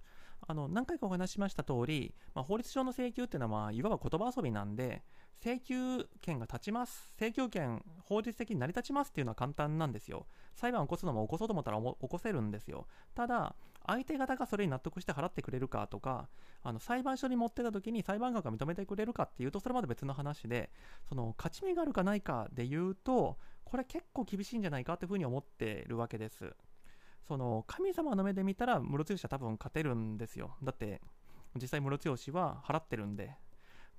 [0.47, 5.03] あの何回かお話ししました通り、まあ、法律上の請求っていうのは、まあ、いわば言葉遊びなんで、
[5.41, 10.27] 請求権が立ちます、請求権、法律的に成り立ちますっていうのは簡単なんですよ。
[10.53, 12.87] 裁判を起こすのも起こそうと思ったら起こせるんですよ。
[13.15, 16.27] ただ、相手方がそれに納得して払ってくれるかとか、
[16.61, 20.71] あの裁判所に持ってた時に裁判官が認めてくれるかっていうと、それまで別の話で、
[21.07, 26.53] その勝ち目があるかないかで言うと、これ結構厳しいんじゃないかというふうに思ってるわけです。
[27.29, 30.57] その神様の目で見たら室強は多分勝てるんですよ。
[30.63, 30.99] だって
[31.61, 33.35] 実際室強は払ってるんで。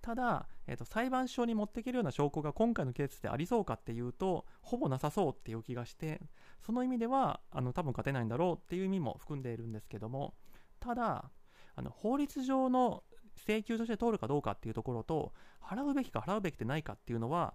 [0.03, 6.23] ただ、えーと、裁判所に持っていけるような証拠が今回のケースでありそうかっていうとほぼなさそうっていう気がして
[6.65, 10.35] その意味ではあの多分勝てないんだろうっていう意味も含んでいるんですけども。
[10.81, 11.31] ただ
[11.77, 13.05] あの法律上の
[13.37, 17.55] 請求として通るかどうかっていうところと払うべきか払うべきでないかっていうのは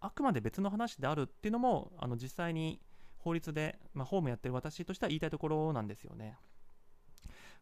[0.00, 2.80] あくまで別の話であるっていうのもあの実際に
[3.22, 6.36] 法律で、まあ、ホームやってる私としては言いたいところなんですよね。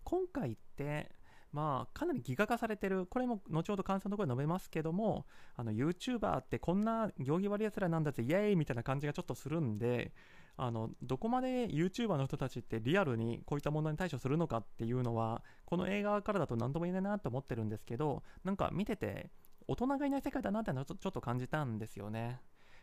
[0.04, 1.10] 今回って、
[1.52, 10.12] まあ、かなりギガ化されてる、これも後ほど感想のところで述べますけども、あの YouTuber ってこんな行儀悪いやつらなんだぜ、イエーイみたいな感じがちょっとするんで、
[10.56, 19.30] あのどこまで YouTuber の人たちってリアルにこういった問題に対処するのかっていうのはこの映画からだと何とも言えないなと思ってるんですけどなんか見てて
[19.66, 22.40] 大人がいない世界だなってのちょっと感じたんですよね。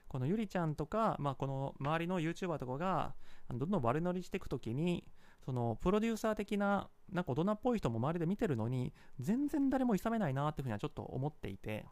[0.08, 3.14] このゆりちゃんとか、まあ、この周りの YouTuber とかが
[3.54, 5.04] どんどん悪乗りしていくときに
[5.46, 11.86] そのプロデューサー的ななんか大人っぽい人も周りで見てるのに全然誰もいさめないなっていうふうにはちょっと思っていて。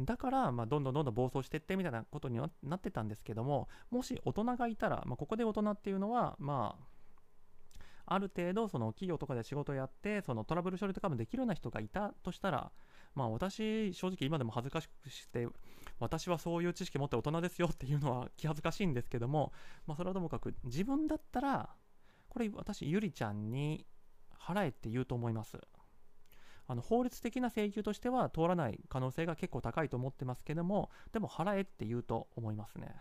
[0.00, 12.72] だから、まあ、どんどんどんどん暴走していってみたいなことになってたんですけどももし大人がいたら、まあ、ここで大人っていうのはまあある程度その企業とかで仕事をやってそのトラブル処理とかもできるような人がいたとしたら
[13.14, 15.46] まあ私正直今でも恥ずかしくして
[15.98, 19.52] 私はそういう知識持って大人ですよっていうのは 気恥ずかしいんですけども、
[19.86, 21.74] まあ、それはともかく自分だったら
[22.28, 23.86] これ私ゆりちゃんに
[24.38, 25.58] 払えって言うと思います。
[26.68, 32.94] あの法律的な請求としては通らない可能性が結構高いと思ってますけどもでも払えって言うと思いますね。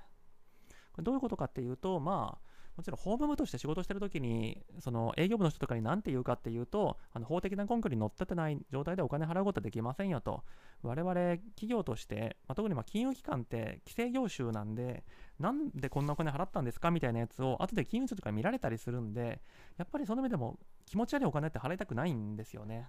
[0.97, 2.50] どういうことかっていうとまあ
[2.81, 10.43] もちろん法務部として仕事してるときに、その営業部の人とかに何て言うかっていうと、あの法的な根拠に乗っ立てない状態でお金払うことはできませんよと。
[10.81, 15.03] 我々企業として、まあ、特にま金融機関って規制業種なんで、
[15.39, 19.41] なんでこんなお金払ったんですかみたいなやつを後で金融庁とか見られたりするんで、
[19.77, 22.87] やっぱりその意味でも気持ち悪いお金って払いたくないんですよね。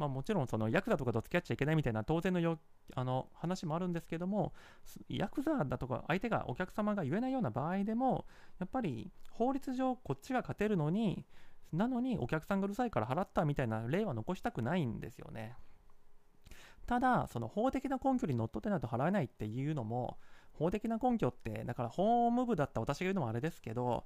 [0.00, 2.58] まあ、もちろんそのヤクザとかと付き合っちゃいけないみたいな当然のよ
[2.94, 4.54] あの話もあるんですけども
[5.10, 8.24] ヤクザだとか相手がお客様が言えないような場合でも
[8.60, 11.26] やっぱり法律上こっちが勝てるのに
[11.74, 15.54] なのにお客さんがうるさいから払ったみたいな例は残したくないんですよね。
[16.86, 20.18] ただ、その法的な根拠にのっとってないと払えないっていうのも、
[20.54, 24.04] 法的な根拠って、だから法務部だった私が言うのもあれですけど、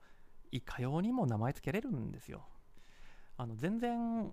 [0.50, 2.44] いかようにも名前つけれるんですよ。
[3.36, 4.32] あの全然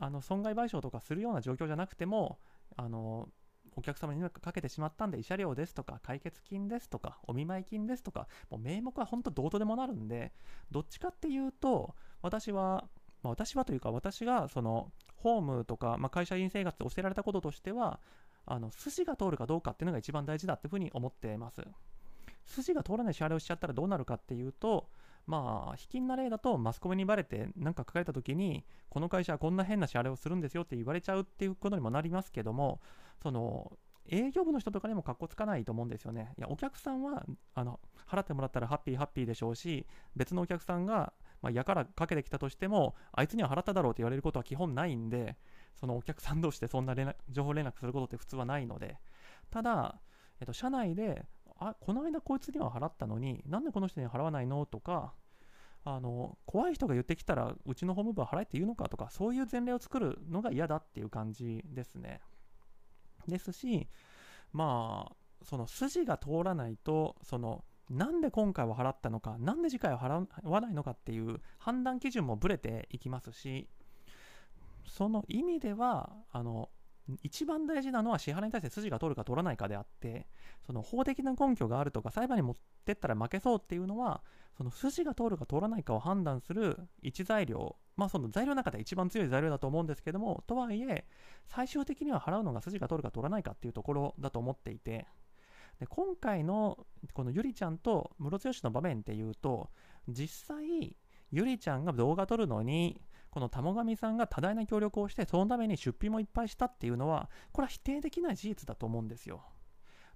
[0.00, 2.38] あの損害賠償とかするような状況じゃなくても
[2.76, 3.28] あの
[3.76, 10.32] お客様にかけてしまったんで慰謝料ですとか解決金ですとかお見舞い金ですとかもう名目は本当どうとでもなるんで
[10.70, 12.88] どっちかっていうと私は、
[13.22, 18.00] まあ、私はというか私がそのホームとか、まあ、会社員生活で教えられたこととしては
[18.46, 21.62] あの筋が通るかどうかっていうのが一番大事だっていうふうに思っています。
[22.46, 24.88] 筋が通らない支払いをしちゃったらどうなるかっていうと
[25.28, 32.80] まあ、卑近な例だとマスコミにバレて何か書かれた時にこの会社はこんな変な支払いをするんですよって言われちゃうっていうことにもなりますけども
[33.22, 33.70] その
[34.08, 36.32] 営業部の人とかにもかっこつかないと思うんですよね。
[36.38, 39.86] いやお客さんはあの払ってもらったらハッピーハッピーでしょうし
[40.16, 41.12] 別のお客さんが、
[41.42, 45.36] まあ、やからかけてきたとしてもあいつには払っただろうって言われることは基本ないんで
[45.78, 48.96] そのお客さん同士でそんな連情報連絡することって普通はないので
[49.50, 50.00] ただ、
[50.40, 51.26] えっと、社内で
[51.58, 54.64] あこの間こいつには払ったのになんでこの人には払わないの？
[54.66, 55.14] とか
[55.84, 58.88] あの怖い人が言ってきたらうちの法務部は払えって言うのか？
[58.88, 62.20] とかそういう前例を作るのが嫌だっていう感じですね。
[63.26, 63.88] ですし
[64.52, 73.68] まあその筋が通らないとそのなんで今回は払ったのかなんで次回は払わないのかっていう判断基準もぶれていきますし
[74.86, 76.68] その意味ではあの
[77.22, 80.26] 一番大事なのは支払いに対して筋が通るか通らないかであって
[80.66, 84.22] その法的な根拠があるとか裁判に持ってったら負けそうっていうのは
[84.56, 91.06] その筋が通るか通らないかを判断する一材料まあその材料の中で一番強い材料だと思うんですけどもとはいえ
[91.46, 95.06] 最終的には払うのが筋が通るか通らないかっていうところだと思っていて
[95.80, 99.70] で今回のこのゆりちゃんとムロツヨシの場面っていうと
[100.08, 100.96] 実際
[101.30, 109.42] ゆりちゃんが動画撮るのにこの玉神さんが多大な協力をしてそのために出費もいっぱいしたっていうのはこれは否定できない事実だと思うんですよ。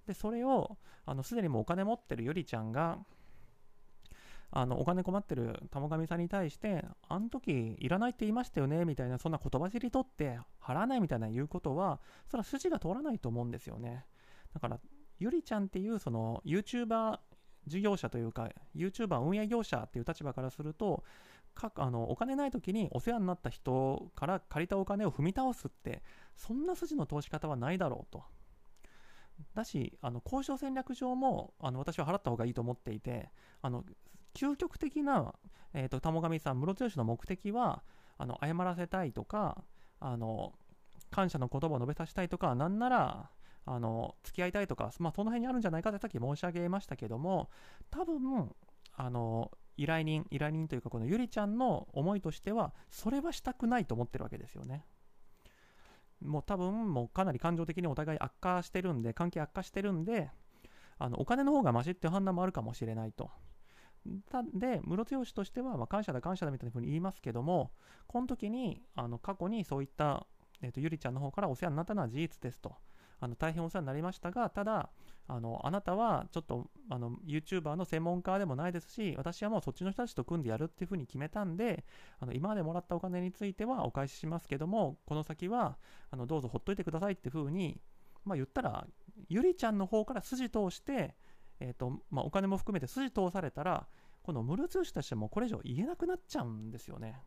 [0.07, 2.99] でそれをあのすでにもうお金持ってるゆりちゃんが
[4.55, 11.99] あのお金困ってる玉神さんに対してあの時いらないって言いましたよねみたいなそんな言葉尻取って払わないみたいな言うことは
[12.29, 14.05] それは筋が通らないと思うんですよね。
[14.53, 14.79] だから
[15.17, 17.17] ゆりちゃんっていうその YouTuber
[17.65, 21.03] 事業者というか YouTuber 運営業者っていう立場からすると
[21.53, 26.03] かあのお金ない時にお世話になった人から借りたお金を踏み倒すって
[26.35, 28.23] そんな筋の通し方はないだろうと。
[29.55, 33.29] だしあの交渉戦略上もあの私は払った方がいいと思っていて
[33.61, 33.83] あの
[34.35, 35.33] 究極的な、
[35.73, 37.83] えーと、玉上さん室剛の目的は
[38.17, 39.63] あの謝らせたいとか
[39.99, 40.53] あの
[41.09, 43.29] 感謝の言葉を述べさせたいとかなんなら
[43.65, 47.49] あの付き合いたいとか、まあ、その辺にあるんじゃないかってさっき申し上げましたけども
[47.89, 48.53] 多分
[48.95, 54.85] あの依頼人依頼人というかこのゆりちゃんの思いとしてはそれはしたくないと思ってるわけですよね。
[56.21, 60.29] もう多分もうかなり感情的にお互い悪化してるんで関係悪化してるんで
[60.97, 63.29] あのお金の方がマシっていう判断もあるかもしれないと。
[64.53, 67.71] でムロツヨシとしては、まあ、感謝だ感謝だみたいなふうに言いますけども
[68.07, 70.27] この時にあの過去にそういった、
[70.61, 72.75] えーと、ゆりちゃんの方からお世話になったのは事実ですと。
[73.23, 74.89] あの大変お世話になりましたが、ただ、
[75.29, 81.85] あのあなたはちょっとあの YouTuber の専門家でもないですし、私はもうそっちの人たちと組んでやるっていうふうに決めたんで、
[82.19, 85.77] あの今までもらったお金についてはお返ししますけども、この先は
[86.11, 87.79] あのどうぞほっといてくださいっていうふうに、
[88.25, 88.85] まあ、言ったら、
[89.29, 91.15] ゆりちゃんの方から筋通して、
[91.61, 93.87] えーとまあ、お金も含めて筋通されたら、
[94.21, 97.21] このムルツヨシとしてもこれ以上言えなくなっちゃうんですよね。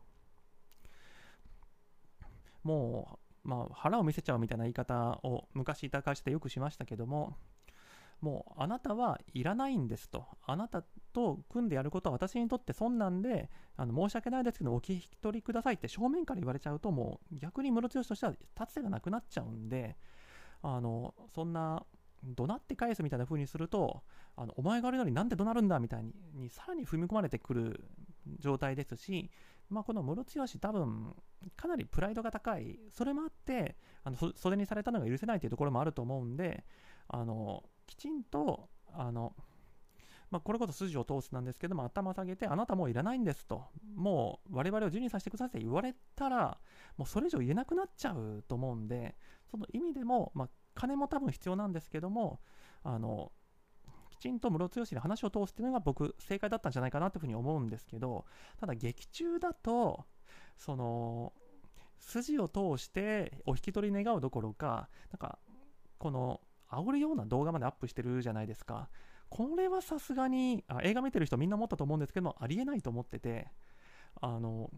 [2.63, 7.37] もう、まあ、腹を見せちゃうみたいな言い方を昔いた会社でよくしましたけども、
[8.19, 10.25] もうあなたはいらないんですと。
[10.45, 10.83] あなた
[11.13, 19.95] と組んでやることは私にとって損なんで、あの申し訳ないですけど、お聞き取りくださいって正面から言われちゃうと、もう逆にムロとしては立つ手がなくなっちゃうんで、
[20.61, 21.85] あのそんな
[22.23, 24.01] 怒鳴って返すみたいな風にすると、
[24.35, 27.85] あのお前が悪いのになんで怒鳴るんだみたいにさらに踏み込まれてくる
[28.39, 29.31] 状態ですし、
[29.69, 31.13] まあ、このムロツヨシ多分
[31.55, 36.63] かなりプライドが高い、それもあってあの袖にされたのが許せないというところもあると思うんで、
[37.07, 39.35] あのきちんとあの、
[40.29, 43.65] まあ、これこそ筋を通すなんですけども、頭下げて、あなたもういらないんですと、
[43.95, 46.57] もう我々を自由にさせてくださいって言われたら、
[46.97, 49.15] もうそれ以上言えなくなっちゃうと思うんで、
[49.49, 52.39] その意味でも、まあ、金も多分必要なんですけども、
[52.83, 53.31] あの
[54.17, 58.25] きちんとムロツヨシに話を通すっていうのが僕、正解だったんじゃないかなというふうに思うんですけど、
[58.59, 60.05] ただ劇中だと、
[60.57, 61.33] その、
[61.99, 65.39] 筋を通してお引き取り願うどころか、なんか、
[65.97, 68.89] この、煽るような動画までアップしてるじゃないですか。
[69.29, 73.51] これはさすがにあ、映画見てる人みんな思ったと思うんですけども、ありえないと思ってて、
[74.21, 74.71] あの、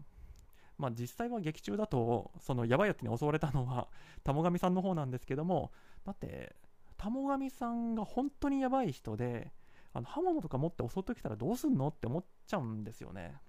[0.76, 3.88] まあ、実際は劇中だと、そのやばいやつに襲われたのは、
[4.24, 5.72] 田母神さんの方なんですけども、
[6.04, 6.56] だって、
[7.00, 9.54] 田母神さんが本当にやばい人で、
[9.94, 13.40] あの刃物とか持って襲ってきたらどうすんのって思っちゃうんですよね。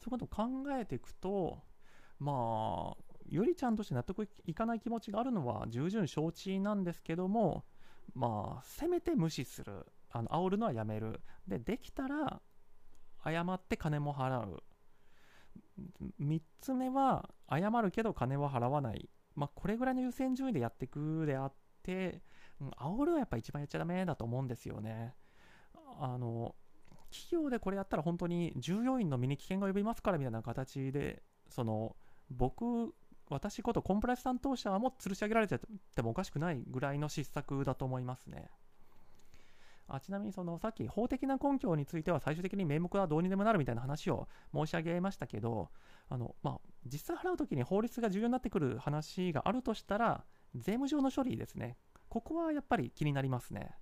[0.00, 0.44] そういうことを考
[0.76, 1.62] えていくと、
[2.18, 7.64] まあ、ゆりちゃんとして納得いかない気持ちがあるのは重々承知なんですけども、
[8.12, 9.86] まあ、せめて無視する。
[10.10, 11.20] あの煽るのはやめる。
[11.46, 12.42] で、できたら、
[13.24, 14.64] 謝って金も払う。
[16.20, 19.08] 3つ目は、謝るけど金は払わない。
[19.36, 21.52] まあ、これぐらいの優先順位でやっていくであっ
[21.86, 22.20] て、
[22.60, 25.14] うん、煽るはやっぱ一番やっちゃダメだと思うんですよね。
[26.00, 26.54] あの、
[27.10, 31.96] 企業でこれやったら本当に従業員の身に危険が及びますからみたいな形で、その、
[32.30, 32.94] 僕、
[33.28, 35.58] 私ことコンプライアンス担当者も吊るし上げられて
[35.94, 38.50] てもおかしくないぐらいの失策だと思いますね。
[39.88, 45.70] あちなみにそのさっき法的な根拠については最終的に名目はどうにでもなるみたいな話を申し上げましたけど
[46.08, 50.24] あの、まあ、実際払うときに法律が重要になってくる話があるとしたら
[50.56, 51.76] 税務上の処理ですね。
[52.08, 53.76] ここはやっぱり気になりますね。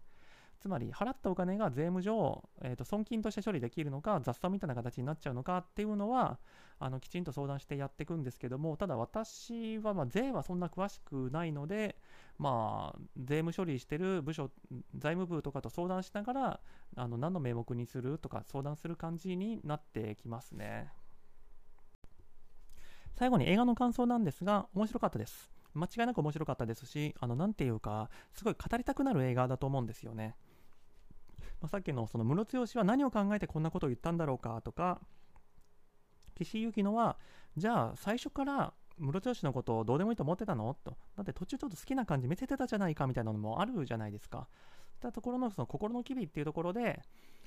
[0.65, 6.39] つまり払ったお金が税務上、えー、と損金として処理できるのか雑産みたいな形になっちゃうのかっていうのは
[6.79, 11.97] あのきちんと相談してやっていくんですけどもただ私はま税はそんな詳しくないので
[12.39, 14.51] まあ税務処理してる部署
[14.97, 16.61] 財務部とかと相談しながら
[16.97, 20.89] あの何の名目にするとか相談する感じになってきますね。
[23.17, 25.54] 最後に映画の感想なんですが面白かったです。
[25.75, 30.37] 間違いなく面白かったですし、あの、なていうか、すごい語りたくなる映画だと思うんですよね。
[31.61, 35.01] まあ、さっきのそのムロツヨシは何を考えてこんなことを言ったんだろうかとか、
[36.35, 37.17] 岸由紀乃は、
[37.57, 40.77] じゃあ最初からムロツヨシのことをどうでもいいと思ってたの？
[40.85, 40.97] と。
[41.17, 44.49] だって途中ちょっと好きな感じ見せてたじゃないかみたいなのもあるじゃないですか。
[45.01, 47.01] そういったところのその心の機微っていうところで、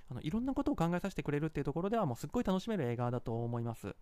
[0.10, 3.96] あのいろんなことを考えさせてくれるっていうところではもうすっごい楽しめる映画だと思います。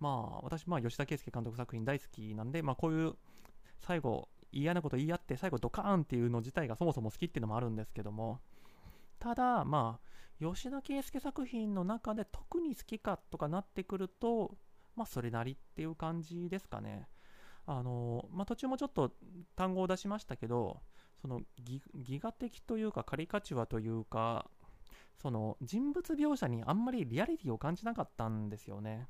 [0.00, 3.14] まあ私、まあ吉田圭佑監督作品大好きなんで、まあこういう
[3.80, 8.40] 最後嫌なこと言い合って最後ドカーンっていうの自体がそもそも好きっていうのもあるんですけども、
[9.18, 14.56] ただ、まあ、吉田圭佑作品の中で特に好きかとかなってくると、
[14.96, 17.08] まあ、それなりっていう感じですかね。
[17.66, 19.12] あの、まあ、途中もちょっと
[19.56, 20.80] 単語を出しましたけど、
[21.20, 21.82] そのギ
[22.20, 24.48] ガ的というかカリカチュアというか、
[25.20, 29.08] その人物描写にあんまりリアリティを感じなかったんですよね。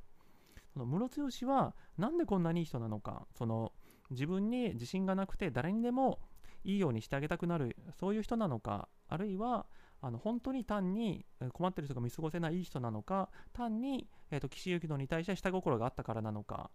[0.73, 3.73] そのムロツヨシはなんでこんなにいい人なのか、その
[4.11, 6.19] 自分に自信がなくて誰にでも
[6.65, 9.67] いいようにしてあげたくなる、そういう人なのか、あるいは
[10.01, 16.71] あの本当に単に困ってる人が見過ごせないいい人なのか、単に、えーと、岸由紀乃に対して下心があったからなのか、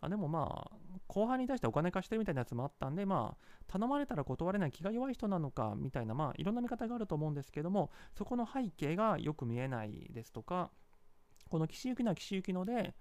[0.00, 0.76] あでもまあ、
[1.08, 10.70] 後半に対してお金貸してるみたいなやつもあったんで、まあ、頼まれたら断れない気が弱い人なのかみたいな、まあ、いろんな見方があると思うんですけども、そこの背景がよく見えないですとか、
[11.48, 12.94] この岸由紀乃は岸由紀乃で、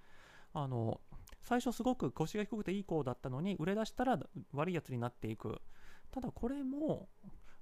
[0.58, 1.00] あの
[1.44, 4.20] 最初すごく腰が低くていい子だったのに、売れ出したら
[4.54, 5.62] 悪いやつになっていく。
[6.12, 7.10] ただこれも、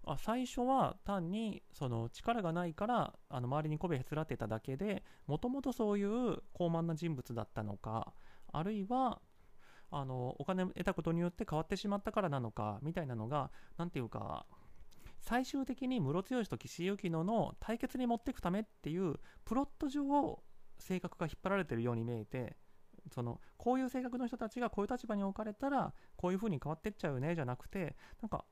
[0.06, 8.14] あ最初は単にその力がないからあの周りに媚びへつらってただけでもともとそういう高慢な人物だったのか
[8.54, 9.20] あるいは
[9.90, 14.46] あのお金を得たことによって変わってしまったからなのかみたいなのが何ていうか
[15.22, 20.44] 最終的にムロツヨシと岸井ゆきのの対決に持っていくためっていうプロット上を
[20.78, 22.56] 性格が引っ張られてるように見えて
[23.14, 28.46] そのこういう性格の人たちがこういう立場に置かれたらこういう風に変わってっちゃうよねじゃなくてなんか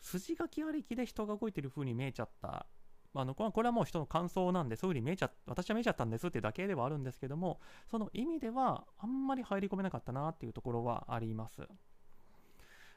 [0.00, 2.66] 筋書きありきで人が動いてる風に見えちゃった。
[3.12, 11.60] あのこれはもう人の感想なんでそういう風に見えちゃ私は見えちゃったんですっていうだけではあるんですけどもその意味ではあんまり入り込めなかったなっていうところはあります。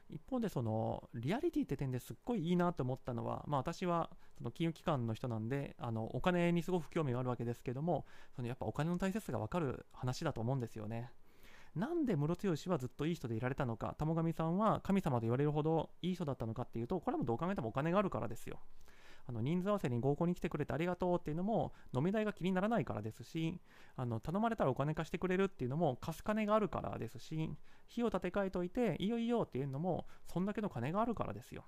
[0.08, 8.04] 一方でそのリアリティって点ですっごいいいなと思ったのは、まあ、私はその金融機関の人なんであのお金にすごく興味があるわけですけども
[8.36, 11.10] そのやっぱお金の大切さが分かる話だと思うんですよね。
[11.74, 18.60] なんで室強はずっといい人でいられたのか、玉神さんは神様と言われるほどいい人だったのかっていうと、これもどう考えてもお金があるからですよ。
[19.26, 23.58] あの人数合わせに合コンに来てくれてありがとうっていうのも飲み代が気にならないからですし
[23.96, 27.34] あの頼まれたらお金貸してくれるっていうのも貸す金があるからですし
[27.90, 31.64] 費用立て替えといていいよいいよっていうのもそんだけの金があるからですよ。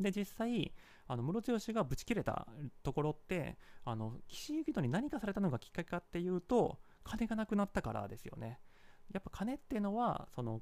[0.00, 0.72] で実際
[1.06, 2.46] あの室強がブチ切れた
[2.82, 8.60] ところってあの岸井ゆきとに何かされたのがきっかけかっていうと金がなくなったからですよね。
[9.12, 10.60] やっぱ金っていうのはその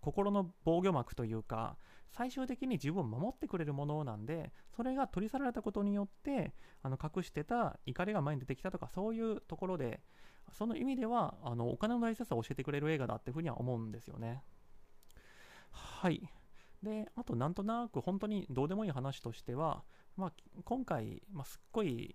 [0.00, 1.76] 心の防御膜というか
[2.10, 10.00] 最終的に自分を守ってくれるものなんでそれが取り去られたことによってあの隠してた怒りが前に出てきたとかそういうところで
[10.52, 14.42] その意味ではあのお金の大切さを教えてくれる映画だっていうふうには思うんですよね。
[15.70, 16.30] はい。
[16.82, 19.82] であとなんとなく本当にどうでもいい話としては、
[20.16, 20.32] まあ、
[20.64, 22.14] 今回、まあ、すっごい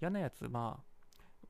[0.00, 0.98] 嫌なやつまあ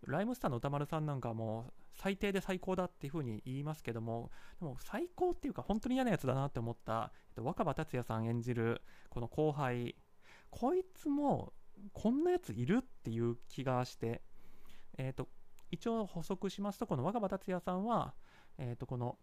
[0.06, 4.30] ライムスターの歌丸さんなんかも最低で最高だっていう風に言いますけども、
[4.60, 9.96] でも最高っていうか本当に嫌なやつだなって思った、えっと、若葉達也さん演じるこの後輩、
[10.50, 11.52] こいつも
[11.92, 14.22] こんなやついるっていう気がして、
[14.96, 15.28] えっ、と、
[15.70, 18.14] 一応補足しますと、この若葉達也さんは、
[18.58, 19.18] えっ、と、この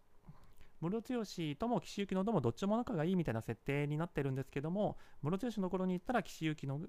[0.80, 6.80] 室強とも岸由紀のともどっちも仲がいいみたいな設定になってるんですけども室強の頃に言ったら岸由紀の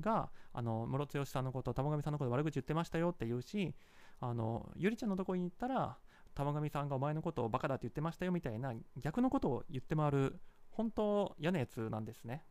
[0.00, 3.74] があの室強さんのこと玉上さんのこと悪口言ってましたよって言うし
[4.20, 5.98] あのゆりちゃんのとこに行ったら
[6.34, 10.40] 玉上さんがお前のことをバカだって言ってましたよみたいな逆のことを言って回る
[10.70, 12.44] 本当嫌なやつなんですね。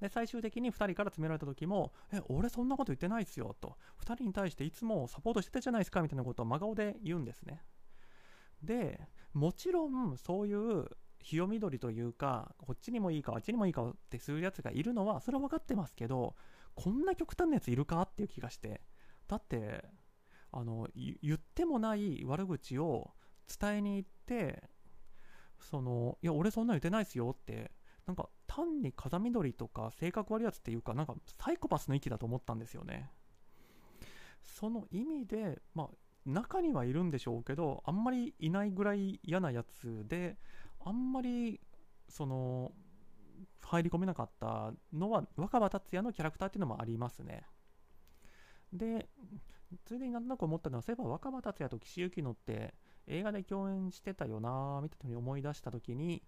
[0.00, 3.76] で最終的に2人から詰められた時も「え俺そんなこと言ってないですよ」と。
[3.98, 7.62] 2人に対していつもサポートしてたじゃないですかみたいなことを真顔で言うんですね。
[8.62, 10.86] でもちろんそういう
[11.20, 16.34] 日よ緑というかこっちにもいいかあっちにもいいかってするやつがいるのはそれは分かってますけど
[16.74, 18.82] こんな極端なやついるかっていう気がして。
[19.26, 19.84] だって
[20.56, 23.10] あの言ってもない悪口を
[23.60, 24.62] 伝えに行って
[25.58, 27.72] そのいや俺そんな言ってないですよって
[28.06, 33.10] なんか単に風見鶏とか性格悪いやつっていうかなんかサイコパスの域だと思ったんですよね。
[34.44, 35.88] その意味でまあ
[36.24, 40.36] 中にはいるんでしょうけどあんまりいないぐらい嫌なやつで
[40.84, 41.60] あんまり
[42.08, 42.72] その
[43.62, 47.44] 入り込めなかったのは若葉達也のキャラクターっていうのもありますね。
[48.72, 49.08] で
[49.84, 52.74] ついでになんとなく思ったのは、そういえば若葉達也と岸由紀乃って
[53.06, 56.22] 映画で共演してたよなみたいに思い出したときに、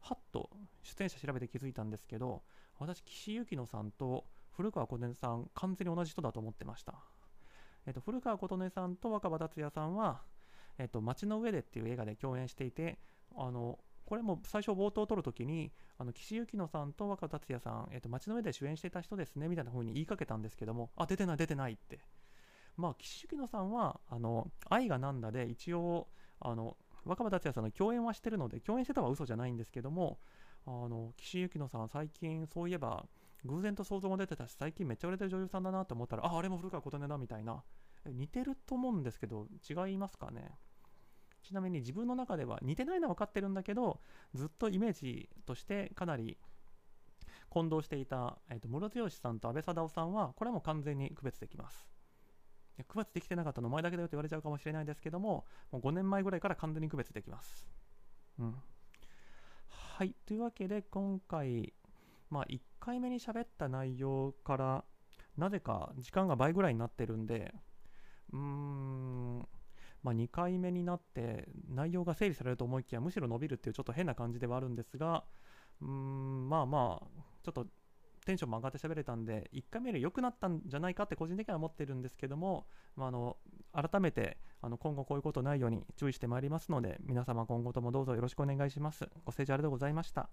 [0.00, 0.50] はっと
[0.82, 2.42] 出演者調べて気づいたんですけど、
[2.78, 6.94] 私、岸由紀乃さんと古川琴音さん、完全に同じ人だと思ってました。
[7.86, 10.22] えっと、古川琴音さんと若葉達也さんは、
[10.78, 12.98] えっと、街の上でっていう映画で共演していて、
[13.36, 22.00] あの、これも最初冒頭を撮るときに、あの岸由紀乃さんと若田達也さん、えっと、街の上で主演していた人ですねみたいな風に言いかけたんですけども、あ、出てない、出てないって
[22.78, 26.08] まあ、岸由紀乃さんは、あの、愛がなんだで、一応、
[26.40, 30.20] あの、若葉達也さんの共演はしてるので、共演してたは嘘じゃないんですけども、
[30.64, 33.04] あの、岸由紀乃さん、最近、そういえば、
[33.44, 37.62] 偶然と想像も出てたし、最近めっちゃ売れてる女優さんだなと思ったら、あ、あれも古川琴音だみたいな、
[38.06, 40.56] 似てると思うんですけど、違いますかね？
[41.42, 44.00] ちなみに自分の中では似てないのは分かってるんだけど、
[44.34, 46.36] ずっとイメージとしてかなり
[47.48, 51.88] 混同していた、えーと、室強さんと阿部サダヲさんは、これはもう完全に区別できます。
[52.84, 57.68] 区別できてなかったのお前だけだよと言われちゃうかもしれないですけども、もう5年前ぐらいから完全に区別できます。
[58.38, 58.54] うん。
[59.68, 60.14] はい。
[60.26, 61.72] というわけで、今回、
[62.30, 64.84] まあ、1回目に喋った内容から、
[65.36, 67.54] なぜか時間が倍ぐらいになってるんで、
[68.32, 69.48] うーん、
[70.02, 75.24] まあ、2回目になって内容が整理されると思いきやむしろ伸びるっていうちょっと変な感じではあるんですが
[75.80, 77.06] うーんまあまあ
[77.42, 77.66] ちょっと
[78.28, 83.38] テンションも上がって喋れたんで、1回目より良くなったんじゃないかって個人的には思ってるんですけども、まあ、あの
[83.72, 89.08] 改めてあの今後こういうことないように注意してまいりますので、皆様今後ともどうぞよろしくお願いします。
[89.24, 90.28] ご清聴ありがとうございました。